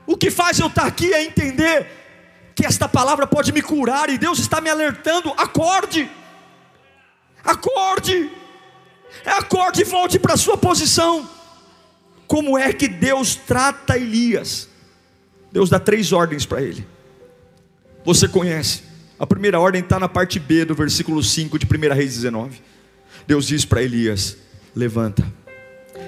[0.07, 1.87] O que faz eu estar aqui é entender
[2.55, 5.31] que esta palavra pode me curar e Deus está me alertando.
[5.37, 6.11] Acorde.
[7.45, 8.31] Acorde,
[9.27, 11.29] acorde e volte para a sua posição.
[12.27, 14.69] Como é que Deus trata Elias?
[15.53, 16.87] Deus dá três ordens para ele.
[18.05, 18.83] Você conhece.
[19.19, 22.61] A primeira ordem está na parte B do versículo 5 de 1 Reis 19.
[23.27, 24.37] Deus diz para Elias:
[24.75, 25.25] Levanta.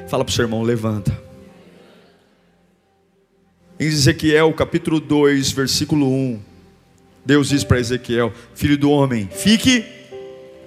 [0.08, 1.16] Fala para o seu irmão: Levanta.
[3.78, 6.40] Em Ezequiel capítulo 2, versículo 1,
[7.24, 9.84] Deus diz para Ezequiel: Filho do homem, fique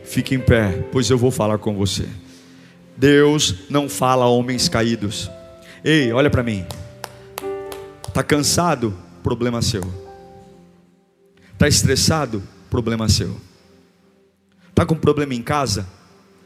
[0.07, 2.05] Fique em pé, pois eu vou falar com você.
[2.95, 5.29] Deus não fala a homens caídos.
[5.83, 6.65] Ei, olha para mim.
[8.17, 8.95] Tá cansado?
[9.21, 9.83] Problema seu.
[11.55, 12.41] Tá estressado?
[12.67, 13.37] Problema seu.
[14.73, 15.87] Tá com problema em casa?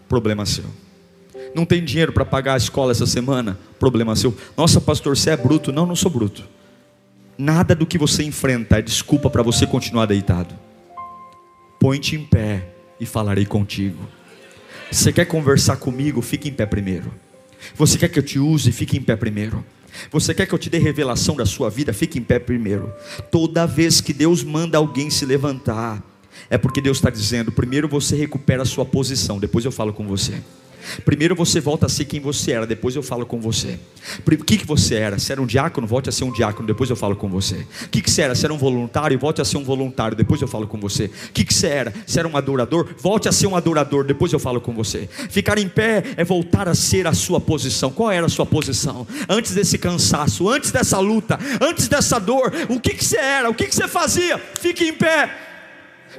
[0.10, 0.66] Problema seu.
[1.56, 3.58] Não tem dinheiro para pagar a escola essa semana?
[3.80, 4.38] Problema seu.
[4.58, 5.72] Nossa, pastor, você é bruto?
[5.72, 6.44] Não, não sou bruto.
[7.38, 10.54] Nada do que você enfrenta é desculpa para você continuar deitado.
[11.80, 12.68] Põe-te em pé
[13.00, 14.10] e falarei contigo.
[14.92, 16.22] Você quer conversar comigo?
[16.22, 17.14] Fique em pé primeiro.
[17.76, 18.74] Você quer que eu te use?
[18.74, 19.64] Fique em pé primeiro.
[20.12, 21.94] Você quer que eu te dê revelação da sua vida?
[21.94, 22.94] Fique em pé primeiro.
[23.30, 26.04] Toda vez que Deus manda alguém se levantar,
[26.50, 30.08] é porque Deus está dizendo: primeiro você recupera a sua posição, depois eu falo com
[30.08, 30.42] você.
[31.06, 33.80] Primeiro você volta a ser quem você era, depois eu falo com você.
[34.26, 35.20] O que, que você era?
[35.20, 37.66] Se era um diácono, volte a ser um diácono, depois eu falo com você.
[37.86, 38.36] O que, que você era?
[38.36, 41.06] Se era um voluntário, volte a ser um voluntário, depois eu falo com você.
[41.06, 41.94] O que, que você era?
[42.06, 45.08] Se era um adorador, volte a ser um adorador, depois eu falo com você.
[45.30, 47.92] Ficar em pé é voltar a ser a sua posição.
[47.92, 49.08] Qual era a sua posição?
[49.30, 53.50] Antes desse cansaço, antes dessa luta, antes dessa dor, o que, que você era?
[53.50, 54.38] O que, que você fazia?
[54.60, 55.30] Fique em pé.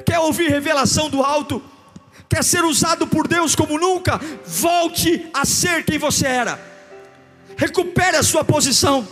[0.07, 1.63] Quer ouvir revelação do alto?
[2.29, 6.61] Quer ser usado por Deus como nunca, volte a ser quem você era,
[7.57, 9.07] recupere a sua posição.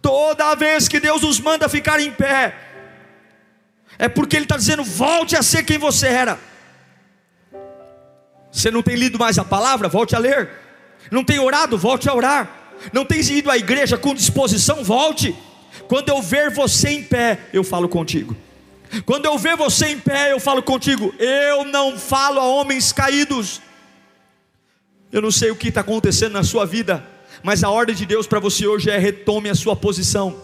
[0.00, 2.56] Toda vez que Deus nos manda ficar em pé,
[3.98, 6.38] é porque Ele está dizendo: volte a ser quem você era.
[8.50, 9.88] Você não tem lido mais a palavra?
[9.88, 10.50] Volte a ler.
[11.10, 11.78] Não tem orado?
[11.78, 12.50] Volte a orar.
[12.92, 14.82] Não tem ido à igreja com disposição?
[14.82, 15.34] Volte.
[15.88, 18.36] Quando eu ver você em pé, eu falo contigo.
[19.06, 23.60] Quando eu ver você em pé, eu falo contigo, eu não falo a homens caídos.
[25.10, 27.06] Eu não sei o que está acontecendo na sua vida,
[27.42, 30.42] mas a ordem de Deus para você hoje é retome a sua posição.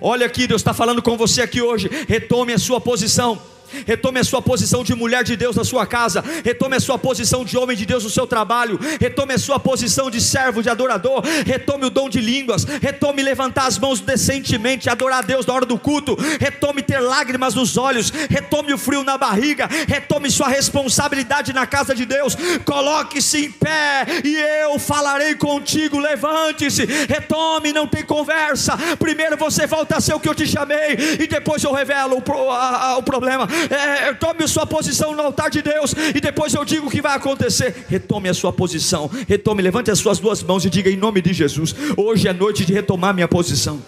[0.00, 3.40] Olha aqui, Deus está falando com você aqui hoje, retome a sua posição.
[3.86, 6.22] Retome a sua posição de mulher de Deus na sua casa.
[6.44, 8.78] Retome a sua posição de homem de Deus no seu trabalho.
[9.00, 11.22] Retome a sua posição de servo, de adorador.
[11.46, 12.64] Retome o dom de línguas.
[12.64, 16.16] Retome levantar as mãos decentemente, adorar a Deus na hora do culto.
[16.38, 18.10] Retome ter lágrimas nos olhos.
[18.10, 19.68] Retome o frio na barriga.
[19.88, 22.36] Retome sua responsabilidade na casa de Deus.
[22.64, 25.98] Coloque-se em pé e eu falarei contigo.
[25.98, 26.84] Levante-se.
[26.84, 28.76] Retome, não tem conversa.
[28.98, 32.22] Primeiro você volta a ser o que eu te chamei e depois eu revelo o,
[32.22, 36.20] pro, a, a, o problema é, tome a sua posição no altar de Deus, e
[36.20, 37.86] depois eu digo o que vai acontecer.
[37.88, 41.32] Retome a sua posição, retome, levante as suas duas mãos e diga em nome de
[41.32, 43.82] Jesus: hoje é noite de retomar minha posição.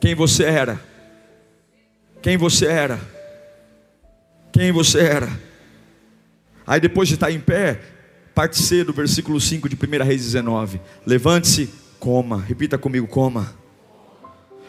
[0.00, 0.80] Quem você era?
[2.20, 3.00] Quem você era?
[4.52, 5.28] Quem você era?
[6.66, 7.80] Aí depois de estar em pé,
[8.34, 13.54] parte C do versículo 5 de 1 Reis 19: Levante-se, coma, repita comigo: coma.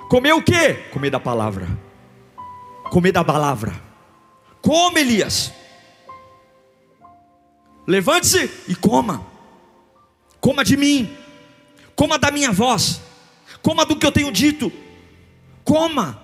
[0.10, 0.74] Comer o que?
[0.92, 1.93] Comer da palavra
[2.94, 3.74] comer da palavra.
[4.62, 5.52] Come, Elias.
[7.88, 9.26] Levante-se e coma.
[10.40, 11.12] Coma de mim.
[11.96, 13.02] Coma da minha voz.
[13.64, 14.72] Coma do que eu tenho dito.
[15.64, 16.22] Coma.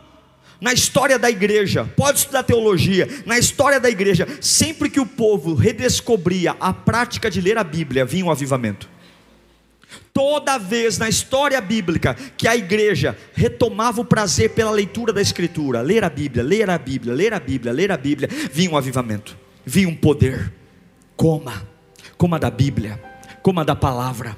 [0.62, 5.54] Na história da igreja, pode estudar teologia, na história da igreja, sempre que o povo
[5.54, 8.90] redescobria a prática de ler a Bíblia, vinha um avivamento.
[10.20, 15.80] Toda vez na história bíblica que a igreja retomava o prazer pela leitura da Escritura,
[15.80, 19.38] ler a Bíblia, ler a Bíblia, ler a Bíblia, ler a Bíblia, vinha um avivamento,
[19.66, 20.52] vinha um poder.
[21.16, 21.66] Coma,
[22.18, 23.02] coma da Bíblia,
[23.42, 24.36] coma da palavra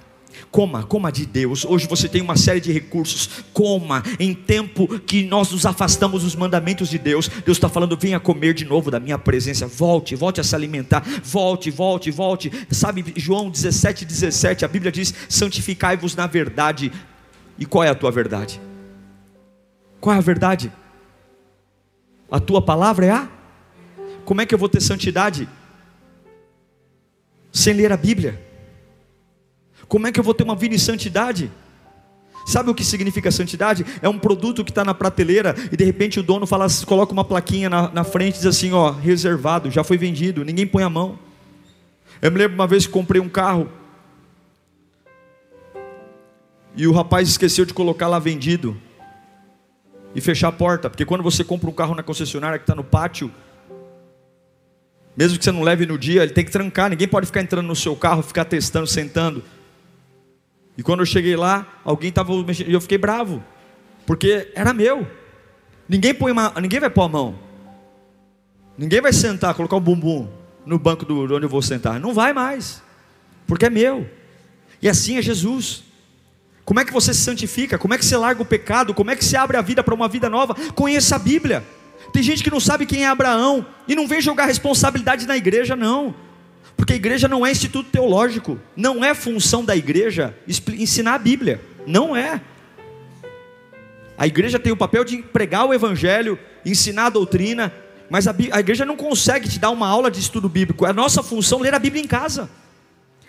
[0.49, 1.65] Coma, coma de Deus.
[1.65, 3.29] Hoje você tem uma série de recursos.
[3.53, 7.27] Coma em tempo que nós nos afastamos dos mandamentos de Deus.
[7.27, 9.67] Deus está falando: venha comer de novo da minha presença.
[9.67, 11.03] Volte, volte a se alimentar.
[11.23, 12.51] Volte, volte, volte.
[12.71, 16.91] Sabe, João 17, 17, a Bíblia diz: santificai-vos na verdade.
[17.59, 18.59] E qual é a tua verdade?
[19.99, 20.71] Qual é a verdade?
[22.31, 23.29] A tua palavra é a
[24.25, 25.47] como é que eu vou ter santidade
[27.51, 28.50] sem ler a Bíblia?
[29.91, 31.51] Como é que eu vou ter uma vida em santidade?
[32.47, 33.85] Sabe o que significa santidade?
[34.01, 37.25] É um produto que está na prateleira e de repente o dono fala, coloca uma
[37.25, 40.89] plaquinha na, na frente e diz assim: ó, reservado, já foi vendido, ninguém põe a
[40.89, 41.19] mão.
[42.21, 43.69] Eu me lembro uma vez que comprei um carro
[46.73, 48.77] e o rapaz esqueceu de colocar lá vendido
[50.15, 52.83] e fechar a porta, porque quando você compra um carro na concessionária que está no
[52.85, 53.29] pátio,
[55.17, 57.67] mesmo que você não leve no dia, ele tem que trancar, ninguém pode ficar entrando
[57.67, 59.43] no seu carro, ficar testando, sentando.
[60.77, 63.43] E quando eu cheguei lá, alguém estava mexendo, e eu fiquei bravo,
[64.05, 65.05] porque era meu.
[65.87, 67.35] Ninguém, põe uma, ninguém vai pôr a mão,
[68.77, 70.27] ninguém vai sentar, colocar o bumbum
[70.65, 72.81] no banco do, onde eu vou sentar, não vai mais,
[73.45, 74.09] porque é meu.
[74.81, 75.83] E assim é Jesus.
[76.63, 77.77] Como é que você se santifica?
[77.77, 78.93] Como é que você larga o pecado?
[78.93, 80.55] Como é que você abre a vida para uma vida nova?
[80.73, 81.63] Conheça a Bíblia.
[82.13, 85.75] Tem gente que não sabe quem é Abraão e não vem jogar responsabilidade na igreja,
[85.75, 86.15] não.
[86.81, 91.61] Porque a igreja não é instituto teológico, não é função da igreja ensinar a Bíblia,
[91.85, 92.41] não é.
[94.17, 97.71] A igreja tem o papel de pregar o evangelho, ensinar a doutrina,
[98.09, 100.83] mas a, a igreja não consegue te dar uma aula de estudo bíblico.
[100.83, 102.49] É nossa função ler a Bíblia em casa.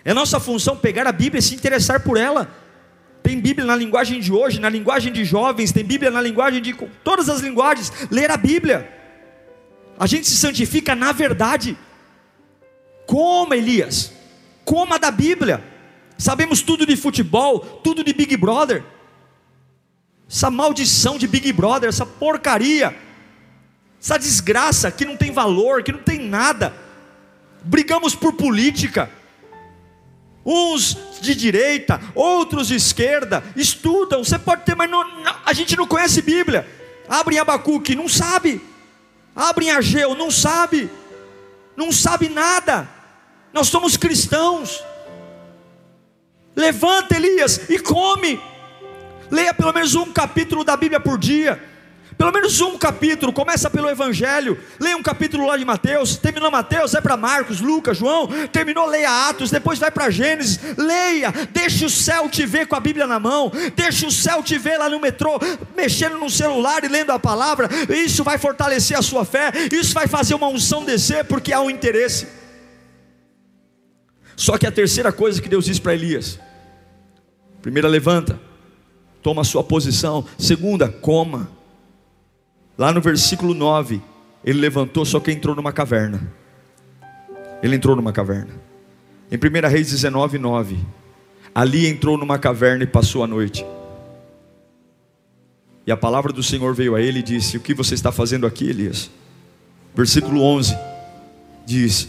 [0.03, 2.49] É nossa função pegar a Bíblia e se interessar por ela.
[3.21, 6.73] Tem Bíblia na linguagem de hoje, na linguagem de jovens, tem Bíblia na linguagem de
[7.03, 7.93] todas as linguagens.
[8.09, 8.91] Ler a Bíblia.
[9.99, 11.77] A gente se santifica na verdade.
[13.13, 14.11] Como Elias?
[14.65, 15.63] Como a da Bíblia.
[16.17, 18.83] Sabemos tudo de futebol, tudo de Big Brother.
[20.27, 22.97] Essa maldição de Big Brother, essa porcaria,
[24.01, 26.73] essa desgraça que não tem valor, que não tem nada.
[27.63, 29.11] Brigamos por política
[30.43, 35.77] uns de direita, outros de esquerda, estudam, você pode ter, mas não, não, a gente
[35.77, 36.67] não conhece Bíblia.
[37.07, 38.59] Abre em Abacuque, não sabe.
[39.35, 40.89] Abre em Ageu, não sabe.
[41.77, 43.02] Não sabe nada.
[43.53, 44.83] Nós somos cristãos.
[46.55, 48.41] Levanta, Elias, e come.
[49.29, 51.61] Leia pelo menos um capítulo da Bíblia por dia.
[52.17, 56.91] Pelo menos um capítulo, começa pelo Evangelho, leia um capítulo lá de Mateus, terminou Mateus,
[56.91, 61.89] vai para Marcos, Lucas, João, terminou, leia Atos, depois vai para Gênesis, leia, deixa o
[61.89, 64.99] céu te ver com a Bíblia na mão, deixa o céu te ver lá no
[64.99, 65.39] metrô,
[65.75, 70.07] mexendo no celular e lendo a palavra, isso vai fortalecer a sua fé, isso vai
[70.07, 72.42] fazer uma unção descer, porque há um interesse.
[74.35, 76.39] Só que a terceira coisa que Deus diz para Elias:
[77.61, 78.39] primeira, levanta,
[79.21, 81.49] toma a sua posição, segunda, coma.
[82.77, 84.01] Lá no versículo 9,
[84.43, 86.31] ele levantou, só que entrou numa caverna.
[87.61, 88.49] Ele entrou numa caverna.
[89.31, 90.77] Em 1 Reis 19, 9.
[91.55, 93.63] Ali entrou numa caverna e passou a noite.
[95.85, 98.47] E a palavra do Senhor veio a ele e disse: O que você está fazendo
[98.47, 99.09] aqui, Elias?
[99.95, 100.75] Versículo 11
[101.65, 102.07] diz: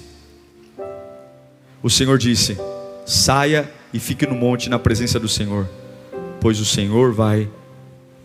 [1.85, 2.57] O Senhor disse:
[3.05, 5.69] Saia e fique no monte na presença do Senhor,
[6.41, 7.47] pois o Senhor vai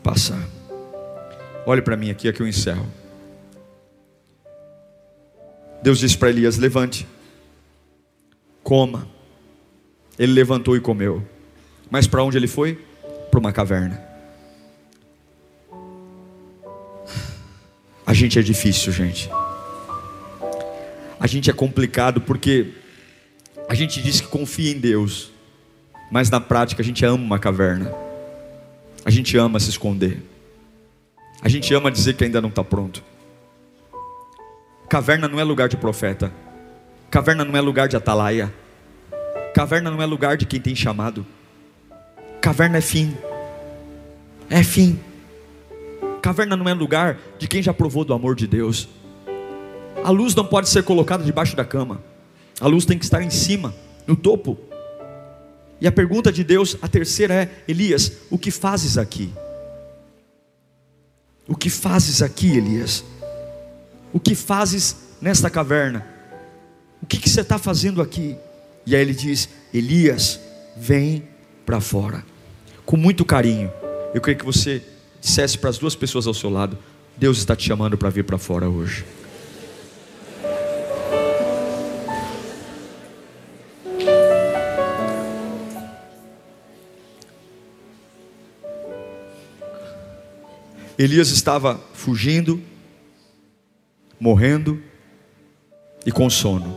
[0.01, 0.41] passar.
[1.65, 2.87] Olhe para mim aqui, aqui eu encerro.
[5.83, 7.05] Deus disse para Elias: levante,
[8.63, 9.05] coma.
[10.17, 11.21] Ele levantou e comeu.
[11.91, 12.79] Mas para onde ele foi?
[13.29, 14.01] Para uma caverna.
[18.05, 19.29] A gente é difícil, gente.
[21.19, 22.78] A gente é complicado porque
[23.69, 25.31] a gente diz que confia em Deus,
[26.11, 27.93] mas na prática a gente ama uma caverna.
[29.05, 30.23] A gente ama se esconder.
[31.39, 33.03] A gente ama dizer que ainda não está pronto.
[34.89, 36.33] Caverna não é lugar de profeta.
[37.11, 38.51] Caverna não é lugar de atalaia.
[39.53, 41.23] Caverna não é lugar de quem tem chamado.
[42.41, 43.15] Caverna é fim.
[44.49, 44.99] É fim.
[46.23, 48.89] Caverna não é lugar de quem já provou do amor de Deus.
[50.03, 52.08] A luz não pode ser colocada debaixo da cama.
[52.59, 53.73] A luz tem que estar em cima,
[54.05, 54.57] no topo.
[55.79, 59.31] E a pergunta de Deus, a terceira é: Elias, o que fazes aqui?
[61.47, 63.03] O que fazes aqui, Elias?
[64.11, 66.05] O que fazes nesta caverna?
[67.01, 68.35] O que, que você está fazendo aqui?
[68.85, 70.39] E aí ele diz: Elias,
[70.75, 71.23] vem
[71.65, 72.25] para fora.
[72.85, 73.71] Com muito carinho,
[74.13, 74.83] eu queria que você
[75.21, 76.77] dissesse para as duas pessoas ao seu lado:
[77.15, 79.05] Deus está te chamando para vir para fora hoje.
[90.99, 92.61] Elias estava fugindo,
[94.19, 94.83] morrendo
[96.05, 96.75] e com sono.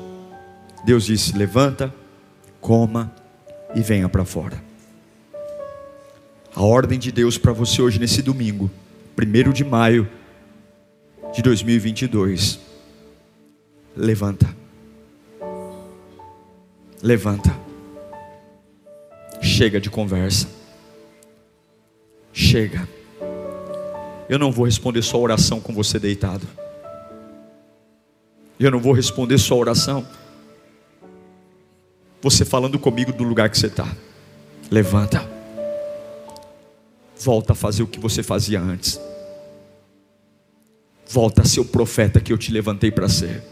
[0.85, 1.93] Deus disse: Levanta,
[2.61, 3.13] coma
[3.75, 4.63] e venha para fora.
[6.55, 8.71] A ordem de Deus para você hoje, nesse domingo,
[9.19, 10.09] 1 de maio
[11.35, 12.61] de 2022,
[13.97, 14.55] levanta.
[17.03, 17.59] Levanta.
[19.41, 20.47] Chega de conversa.
[22.33, 22.87] Chega.
[24.33, 26.49] Eu não vou responder sua oração com você deitado.
[28.59, 30.07] Eu não vou responder sua oração.
[32.23, 33.95] Você falando comigo do lugar que você está.
[34.71, 35.31] Levanta.
[37.21, 38.99] Volta a fazer o que você fazia antes.
[41.11, 43.43] Volta a ser o profeta que eu te levantei para ser.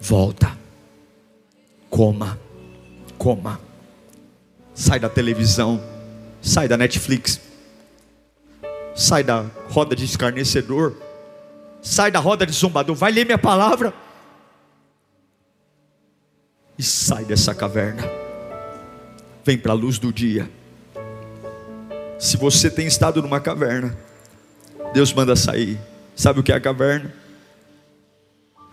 [0.00, 0.56] Volta.
[1.90, 2.38] Coma.
[3.18, 3.60] Coma.
[4.72, 5.82] Sai da televisão.
[6.40, 7.40] Sai da Netflix.
[8.94, 10.94] Sai da roda de escarnecedor.
[11.80, 12.94] Sai da roda de zombador.
[12.94, 13.92] Vai ler minha palavra.
[16.78, 18.02] E sai dessa caverna.
[19.44, 20.50] Vem para a luz do dia.
[22.18, 23.96] Se você tem estado numa caverna,
[24.92, 25.78] Deus manda sair.
[26.14, 27.12] Sabe o que é a caverna?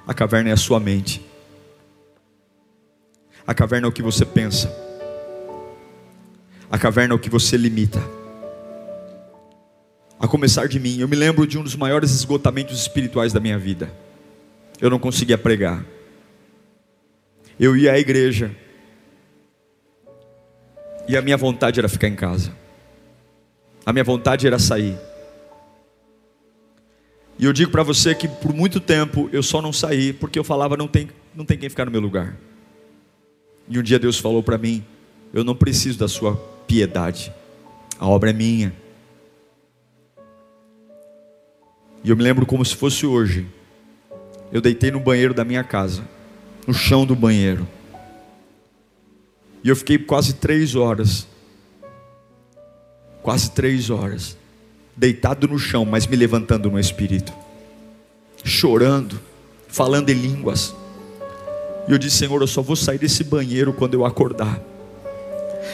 [0.06, 1.26] A caverna é a sua mente.
[3.48, 4.72] A caverna é o que você pensa.
[6.70, 8.00] A caverna é o que você limita.
[10.20, 13.58] A começar de mim, eu me lembro de um dos maiores esgotamentos espirituais da minha
[13.58, 13.90] vida.
[14.82, 15.86] Eu não conseguia pregar.
[17.58, 18.54] Eu ia à igreja.
[21.08, 22.54] E a minha vontade era ficar em casa.
[23.86, 24.98] A minha vontade era sair.
[27.38, 30.44] E eu digo para você que por muito tempo eu só não saí porque eu
[30.44, 32.38] falava não tem, não tem quem ficar no meu lugar.
[33.70, 34.84] E um dia Deus falou para mim:
[35.34, 36.36] eu não preciso da sua
[36.68, 37.32] piedade,
[37.98, 38.74] a obra é minha.
[42.04, 43.48] E eu me lembro como se fosse hoje.
[44.52, 46.04] Eu deitei no banheiro da minha casa,
[46.66, 47.68] no chão do banheiro.
[49.64, 51.28] E eu fiquei quase três horas,
[53.22, 54.38] quase três horas,
[54.96, 57.34] deitado no chão, mas me levantando no espírito,
[58.44, 59.20] chorando,
[59.68, 60.74] falando em línguas.
[61.88, 64.62] E eu disse: Senhor, eu só vou sair desse banheiro quando eu acordar.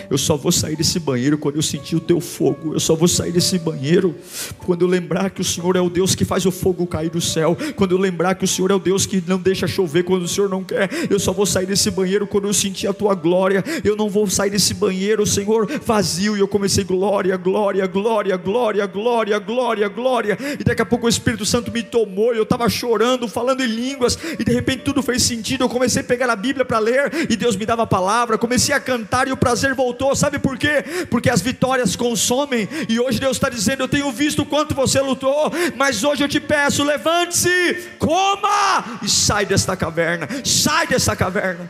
[0.10, 2.74] Eu só vou sair desse banheiro quando eu sentir o teu fogo.
[2.74, 4.16] Eu só vou sair desse banheiro
[4.60, 7.22] quando eu lembrar que o Senhor é o Deus que faz o fogo cair do
[7.22, 7.58] céu.
[7.76, 10.28] Quando eu lembrar que o Senhor é o Deus que não deixa chover quando o
[10.28, 10.90] Senhor não quer.
[11.10, 13.64] Eu só vou sair desse banheiro quando eu sentir a tua glória.
[13.84, 16.36] Eu não vou sair desse banheiro, Senhor, vazio.
[16.36, 20.38] E eu comecei glória, glória, glória, glória, glória, glória, glória.
[20.60, 22.34] E daqui a pouco o Espírito Santo me tomou.
[22.34, 24.18] E eu estava chorando, falando em línguas.
[24.40, 25.64] E de repente tudo fez sentido.
[25.64, 27.12] Eu comecei a pegar a Bíblia para ler.
[27.30, 28.38] E Deus me dava a palavra.
[28.38, 30.84] Comecei a cantar e o prazer voltou voltou, sabe por quê?
[31.10, 35.00] Porque as vitórias consomem, e hoje Deus está dizendo: Eu tenho visto o quanto você
[35.00, 41.70] lutou, mas hoje eu te peço, levante-se, coma e sai desta caverna, sai dessa caverna.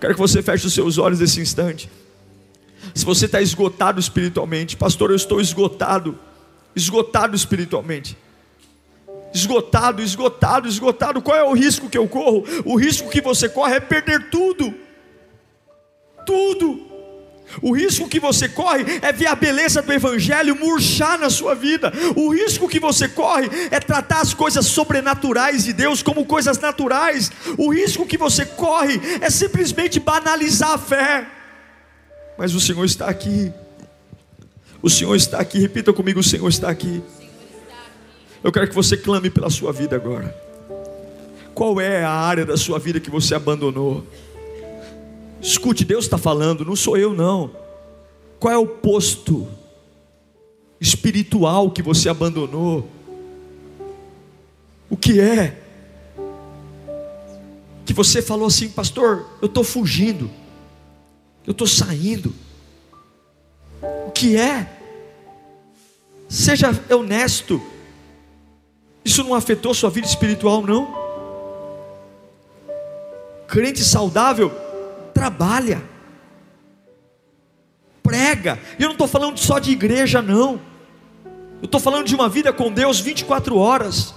[0.00, 1.90] Quero que você feche os seus olhos nesse instante.
[2.94, 6.18] Se você está esgotado espiritualmente, pastor, eu estou esgotado,
[6.74, 8.16] esgotado espiritualmente
[9.34, 11.20] esgotado, esgotado, esgotado.
[11.20, 12.42] Qual é o risco que eu corro?
[12.64, 14.72] O risco que você corre é perder tudo.
[16.24, 16.85] Tudo.
[17.62, 21.92] O risco que você corre é ver a beleza do Evangelho murchar na sua vida.
[22.14, 27.30] O risco que você corre é tratar as coisas sobrenaturais de Deus como coisas naturais.
[27.56, 31.26] O risco que você corre é simplesmente banalizar a fé.
[32.36, 33.52] Mas o Senhor está aqui.
[34.82, 35.58] O Senhor está aqui.
[35.58, 37.02] Repita comigo: o Senhor está aqui.
[38.44, 40.34] Eu quero que você clame pela sua vida agora.
[41.54, 44.06] Qual é a área da sua vida que você abandonou?
[45.40, 47.50] Escute, Deus está falando, não sou eu não.
[48.38, 49.46] Qual é o posto
[50.80, 52.88] espiritual que você abandonou?
[54.88, 55.62] O que é?
[57.84, 60.30] Que você falou assim, pastor, eu estou fugindo,
[61.46, 62.34] eu estou saindo.
[64.06, 64.72] O que é?
[66.28, 67.62] Seja honesto.
[69.04, 71.06] Isso não afetou sua vida espiritual, não?
[73.46, 74.65] Crente saudável
[75.26, 75.82] trabalha,
[78.00, 78.60] prega.
[78.78, 80.60] E eu não estou falando só de igreja, não.
[81.60, 84.14] Eu estou falando de uma vida com Deus 24 horas.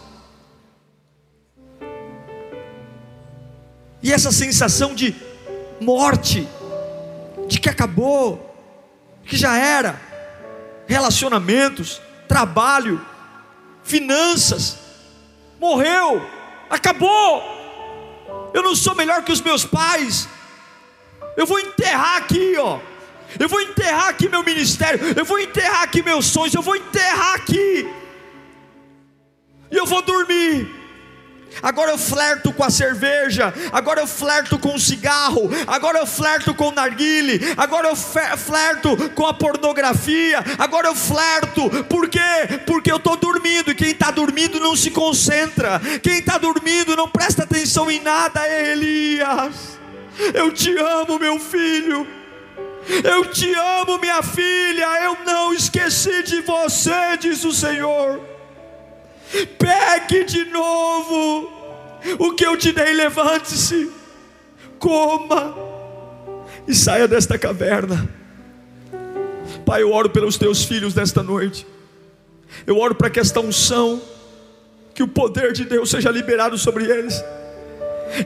[4.04, 5.16] E essa sensação de
[5.82, 6.48] morte,
[7.48, 8.56] de que acabou,
[9.26, 10.00] que já era,
[10.86, 13.04] relacionamentos, trabalho,
[13.84, 14.78] finanças,
[15.60, 16.22] morreu,
[16.70, 17.42] acabou.
[18.54, 20.30] Eu não sou melhor que os meus pais,
[21.40, 22.80] eu vou enterrar aqui, ó.
[23.40, 25.00] Eu vou enterrar aqui meu ministério.
[25.16, 26.54] Eu vou enterrar aqui meus sonhos.
[26.54, 27.88] Eu vou enterrar aqui.
[29.72, 30.70] E eu vou dormir.
[31.64, 36.54] Agora eu flerto com a cerveja, agora eu flerto com o cigarro, agora eu flerto
[36.54, 42.20] com o narguile, agora eu flerto com a pornografia, agora eu flerto, por quê?
[42.68, 47.10] Porque eu estou dormindo, e quem está dormindo não se concentra, quem está dormindo não
[47.10, 48.48] presta atenção em nada.
[48.48, 49.79] Elias,
[50.34, 52.08] eu te amo, meu filho.
[53.04, 55.04] Eu te amo, minha filha.
[55.04, 58.20] Eu não esqueci de você, diz o Senhor.
[59.58, 61.52] Pegue de novo
[62.18, 63.92] o que eu te dei, levante-se,
[64.80, 65.56] coma
[66.68, 68.10] e saia desta caverna.
[69.66, 71.68] Pai, eu oro pelos teus filhos nesta noite.
[72.66, 74.02] Eu oro para que esta unção,
[74.96, 77.24] que o poder de Deus seja liberado sobre eles.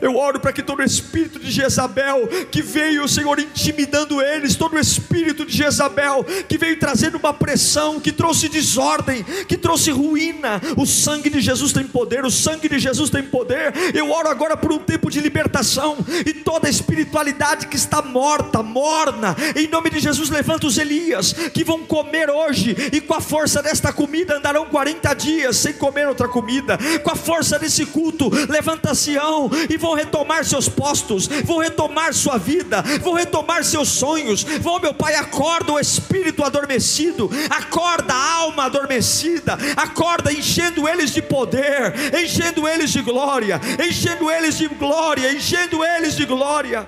[0.02, 5.46] Eu oro para que todo espírito de Jezabel que veio, Senhor, intimidando eles, todo espírito
[5.46, 10.62] de Jezabel que veio trazendo uma pressão, que trouxe desordem, que trouxe ruína.
[10.78, 13.74] O sangue de Jesus tem poder, o sangue de Jesus tem poder.
[13.94, 19.36] Eu oro agora por um tempo de libertação e toda espiritualidade que está morta, morna.
[19.56, 23.62] Em nome de Jesus, levanta os Elias que vão comer hoje e com a força
[23.62, 26.78] desta comida andarão 40 dias sem comer outra comida.
[27.04, 32.38] Com a força desse culto, levanta Sião e vão retomar seus postos, vão retomar sua
[32.38, 34.44] vida, vão retomar seus sonhos.
[34.44, 41.22] Vão, meu Pai, acorda o espírito adormecido, acorda a alma adormecida, acorda enchendo eles de
[41.22, 41.94] poder,
[42.24, 46.88] enchendo eles de glória, enchendo eles de glória, enchendo eles de glória.